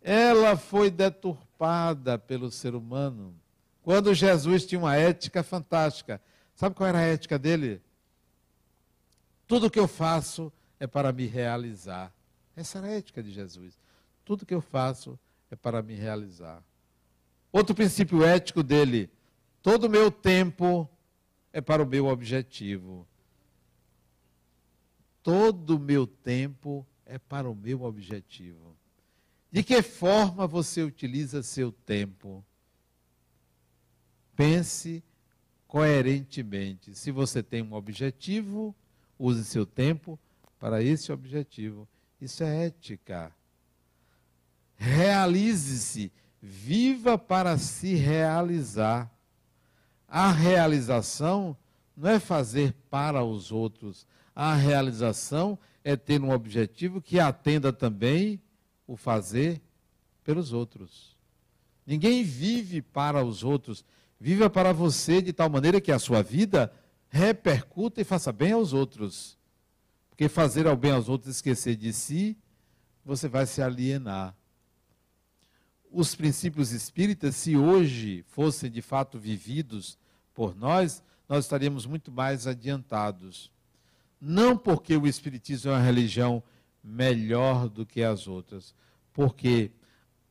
ela 0.00 0.56
foi 0.56 0.92
deturpada 0.92 2.16
pelo 2.16 2.48
ser 2.48 2.76
humano. 2.76 3.34
Quando 3.82 4.14
Jesus 4.14 4.64
tinha 4.64 4.78
uma 4.78 4.94
ética 4.94 5.42
fantástica. 5.42 6.20
Sabe 6.54 6.76
qual 6.76 6.88
era 6.88 6.98
a 6.98 7.02
ética 7.02 7.36
dele? 7.36 7.82
Tudo 9.48 9.68
que 9.68 9.80
eu 9.80 9.88
faço 9.88 10.52
é 10.78 10.86
para 10.86 11.12
me 11.12 11.26
realizar. 11.26 12.14
Essa 12.54 12.78
era 12.78 12.86
a 12.86 12.92
ética 12.92 13.20
de 13.20 13.32
Jesus. 13.32 13.76
Tudo 14.24 14.46
que 14.46 14.54
eu 14.54 14.60
faço 14.60 15.18
é 15.18 15.31
para 15.56 15.82
me 15.82 15.94
realizar. 15.94 16.62
Outro 17.52 17.74
princípio 17.74 18.24
ético 18.24 18.62
dele: 18.62 19.10
todo 19.62 19.84
o 19.84 19.90
meu 19.90 20.10
tempo 20.10 20.88
é 21.52 21.60
para 21.60 21.82
o 21.82 21.86
meu 21.86 22.06
objetivo. 22.06 23.06
Todo 25.22 25.76
o 25.76 25.78
meu 25.78 26.06
tempo 26.06 26.86
é 27.04 27.18
para 27.18 27.48
o 27.48 27.54
meu 27.54 27.82
objetivo. 27.82 28.76
De 29.50 29.62
que 29.62 29.82
forma 29.82 30.46
você 30.46 30.82
utiliza 30.82 31.42
seu 31.42 31.70
tempo? 31.70 32.44
Pense 34.34 35.04
coerentemente. 35.68 36.94
Se 36.94 37.10
você 37.10 37.42
tem 37.42 37.62
um 37.62 37.74
objetivo, 37.74 38.74
use 39.18 39.44
seu 39.44 39.66
tempo 39.66 40.18
para 40.58 40.82
esse 40.82 41.12
objetivo. 41.12 41.86
Isso 42.20 42.42
é 42.42 42.66
ética. 42.66 43.32
Realize-se, 44.82 46.10
viva 46.40 47.16
para 47.16 47.56
se 47.56 47.94
realizar. 47.94 49.08
A 50.08 50.32
realização 50.32 51.56
não 51.96 52.10
é 52.10 52.18
fazer 52.18 52.74
para 52.90 53.22
os 53.22 53.52
outros. 53.52 54.04
A 54.34 54.56
realização 54.56 55.56
é 55.84 55.94
ter 55.94 56.20
um 56.20 56.32
objetivo 56.32 57.00
que 57.00 57.20
atenda 57.20 57.72
também 57.72 58.42
o 58.84 58.96
fazer 58.96 59.62
pelos 60.24 60.52
outros. 60.52 61.16
Ninguém 61.86 62.24
vive 62.24 62.82
para 62.82 63.24
os 63.24 63.44
outros, 63.44 63.84
viva 64.18 64.50
para 64.50 64.72
você 64.72 65.22
de 65.22 65.32
tal 65.32 65.48
maneira 65.48 65.80
que 65.80 65.92
a 65.92 65.98
sua 66.00 66.22
vida 66.22 66.72
repercuta 67.08 68.00
e 68.00 68.04
faça 68.04 68.32
bem 68.32 68.50
aos 68.50 68.72
outros. 68.72 69.38
Porque 70.10 70.28
fazer 70.28 70.66
ao 70.66 70.76
bem 70.76 70.90
aos 70.90 71.08
outros 71.08 71.36
esquecer 71.36 71.76
de 71.76 71.92
si, 71.92 72.36
você 73.04 73.28
vai 73.28 73.46
se 73.46 73.62
alienar 73.62 74.34
os 75.92 76.14
princípios 76.14 76.72
espíritas, 76.72 77.36
se 77.36 77.56
hoje 77.56 78.24
fossem 78.28 78.70
de 78.70 78.80
fato 78.80 79.18
vividos 79.18 79.98
por 80.34 80.56
nós, 80.56 81.02
nós 81.28 81.44
estaríamos 81.44 81.86
muito 81.86 82.10
mais 82.10 82.46
adiantados. 82.46 83.50
Não 84.20 84.56
porque 84.56 84.96
o 84.96 85.06
Espiritismo 85.06 85.70
é 85.70 85.74
uma 85.74 85.82
religião 85.82 86.42
melhor 86.82 87.68
do 87.68 87.84
que 87.84 88.02
as 88.02 88.26
outras, 88.26 88.74
porque 89.12 89.70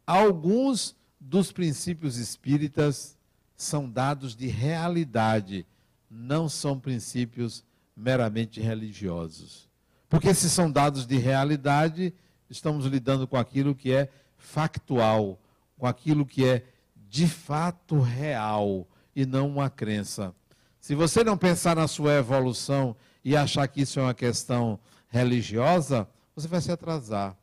alguns 0.05 0.95
dos 1.19 1.51
princípios 1.51 2.17
espíritas 2.17 3.17
são 3.55 3.89
dados 3.89 4.35
de 4.35 4.47
realidade, 4.47 5.65
não 6.09 6.49
são 6.49 6.79
princípios 6.79 7.63
meramente 7.95 8.59
religiosos. 8.59 9.69
Porque 10.09 10.33
se 10.33 10.49
são 10.49 10.69
dados 10.69 11.05
de 11.05 11.17
realidade, 11.17 12.13
estamos 12.49 12.85
lidando 12.85 13.27
com 13.27 13.37
aquilo 13.37 13.75
que 13.75 13.93
é 13.93 14.09
factual, 14.37 15.39
com 15.81 15.87
aquilo 15.87 16.27
que 16.27 16.45
é 16.45 16.63
de 17.09 17.27
fato 17.27 17.99
real 17.99 18.87
e 19.15 19.25
não 19.25 19.49
uma 19.49 19.67
crença. 19.67 20.31
Se 20.79 20.93
você 20.93 21.23
não 21.23 21.35
pensar 21.35 21.75
na 21.75 21.87
sua 21.87 22.13
evolução 22.19 22.95
e 23.25 23.35
achar 23.35 23.67
que 23.67 23.81
isso 23.81 23.99
é 23.99 24.03
uma 24.03 24.13
questão 24.13 24.79
religiosa, 25.07 26.07
você 26.35 26.47
vai 26.47 26.61
se 26.61 26.71
atrasar. 26.71 27.35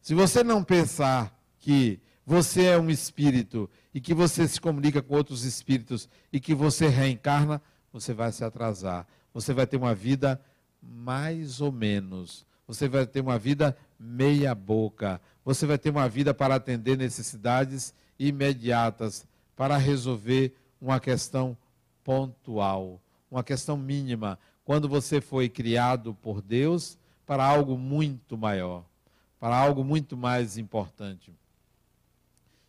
Se 0.00 0.14
você 0.14 0.44
não 0.44 0.62
pensar 0.62 1.36
que 1.58 2.00
você 2.24 2.66
é 2.66 2.78
um 2.78 2.90
espírito 2.90 3.68
e 3.92 4.00
que 4.00 4.14
você 4.14 4.46
se 4.46 4.60
comunica 4.60 5.02
com 5.02 5.16
outros 5.16 5.42
espíritos 5.42 6.08
e 6.32 6.38
que 6.38 6.54
você 6.54 6.86
reencarna, 6.86 7.60
você 7.92 8.14
vai 8.14 8.30
se 8.30 8.44
atrasar. 8.44 9.04
Você 9.34 9.52
vai 9.52 9.66
ter 9.66 9.78
uma 9.78 9.96
vida 9.96 10.40
mais 10.80 11.60
ou 11.60 11.72
menos. 11.72 12.46
Você 12.68 12.88
vai 12.88 13.04
ter 13.04 13.20
uma 13.20 13.36
vida 13.36 13.76
meia 13.98 14.54
boca. 14.54 15.20
Você 15.48 15.64
vai 15.64 15.78
ter 15.78 15.88
uma 15.88 16.06
vida 16.10 16.34
para 16.34 16.56
atender 16.56 16.98
necessidades 16.98 17.94
imediatas, 18.18 19.26
para 19.56 19.78
resolver 19.78 20.54
uma 20.78 21.00
questão 21.00 21.56
pontual, 22.04 23.00
uma 23.30 23.42
questão 23.42 23.74
mínima. 23.74 24.38
Quando 24.62 24.86
você 24.90 25.22
foi 25.22 25.48
criado 25.48 26.12
por 26.12 26.42
Deus 26.42 26.98
para 27.24 27.46
algo 27.46 27.78
muito 27.78 28.36
maior, 28.36 28.84
para 29.40 29.56
algo 29.56 29.82
muito 29.82 30.18
mais 30.18 30.58
importante. 30.58 31.32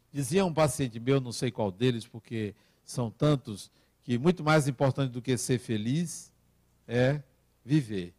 Dizia 0.09 0.45
um 0.45 0.53
paciente 0.53 1.01
meu, 1.01 1.19
não 1.19 1.34
sei 1.34 1.51
qual 1.51 1.73
deles, 1.73 2.07
porque 2.07 2.55
são 2.86 3.11
tantos, 3.11 3.69
que 4.05 4.17
muito 4.17 4.41
mais 4.41 4.69
importante 4.69 5.11
do 5.11 5.21
que 5.21 5.38
ser 5.38 5.59
feliz 5.59 6.32
é 6.88 7.21
viver. 7.65 8.13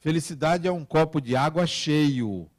Felicidade 0.00 0.66
é 0.66 0.72
um 0.72 0.84
copo 0.84 1.20
de 1.20 1.36
água 1.36 1.68
cheio. 1.68 2.50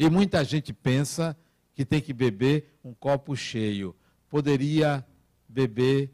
E 0.00 0.08
muita 0.08 0.42
gente 0.42 0.72
pensa 0.72 1.36
que 1.74 1.84
tem 1.84 2.00
que 2.00 2.14
beber 2.14 2.74
um 2.82 2.94
copo 2.94 3.36
cheio. 3.36 3.94
Poderia 4.30 5.06
beber 5.46 6.10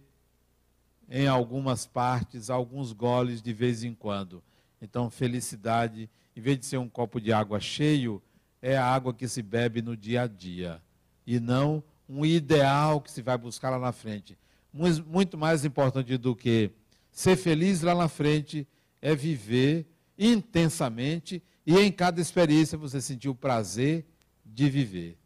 em 1.08 1.28
algumas 1.28 1.86
partes, 1.86 2.50
alguns 2.50 2.92
goles 2.92 3.40
de 3.40 3.52
vez 3.52 3.84
em 3.84 3.94
quando. 3.94 4.42
Então, 4.82 5.08
felicidade, 5.08 6.10
em 6.34 6.40
vez 6.40 6.58
de 6.58 6.66
ser 6.66 6.78
um 6.78 6.88
copo 6.88 7.20
de 7.20 7.32
água 7.32 7.60
cheio, 7.60 8.20
é 8.60 8.76
a 8.76 8.84
água 8.84 9.14
que 9.14 9.28
se 9.28 9.40
bebe 9.40 9.80
no 9.80 9.96
dia 9.96 10.22
a 10.22 10.26
dia. 10.26 10.82
E 11.24 11.38
não 11.38 11.80
um 12.08 12.26
ideal 12.26 13.00
que 13.00 13.08
se 13.08 13.22
vai 13.22 13.38
buscar 13.38 13.70
lá 13.70 13.78
na 13.78 13.92
frente. 13.92 14.36
Muito 14.72 15.38
mais 15.38 15.64
importante 15.64 16.18
do 16.18 16.34
que 16.34 16.72
ser 17.12 17.36
feliz 17.36 17.82
lá 17.82 17.94
na 17.94 18.08
frente 18.08 18.66
é 19.00 19.14
viver 19.14 19.86
intensamente 20.18 21.40
e 21.66 21.76
em 21.76 21.90
cada 21.90 22.20
experiência 22.20 22.78
você 22.78 23.00
sentir 23.00 23.28
o 23.28 23.34
prazer 23.34 24.06
de 24.44 24.70
viver. 24.70 25.18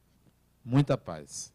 Muita 0.65 0.97
paz. 0.97 1.53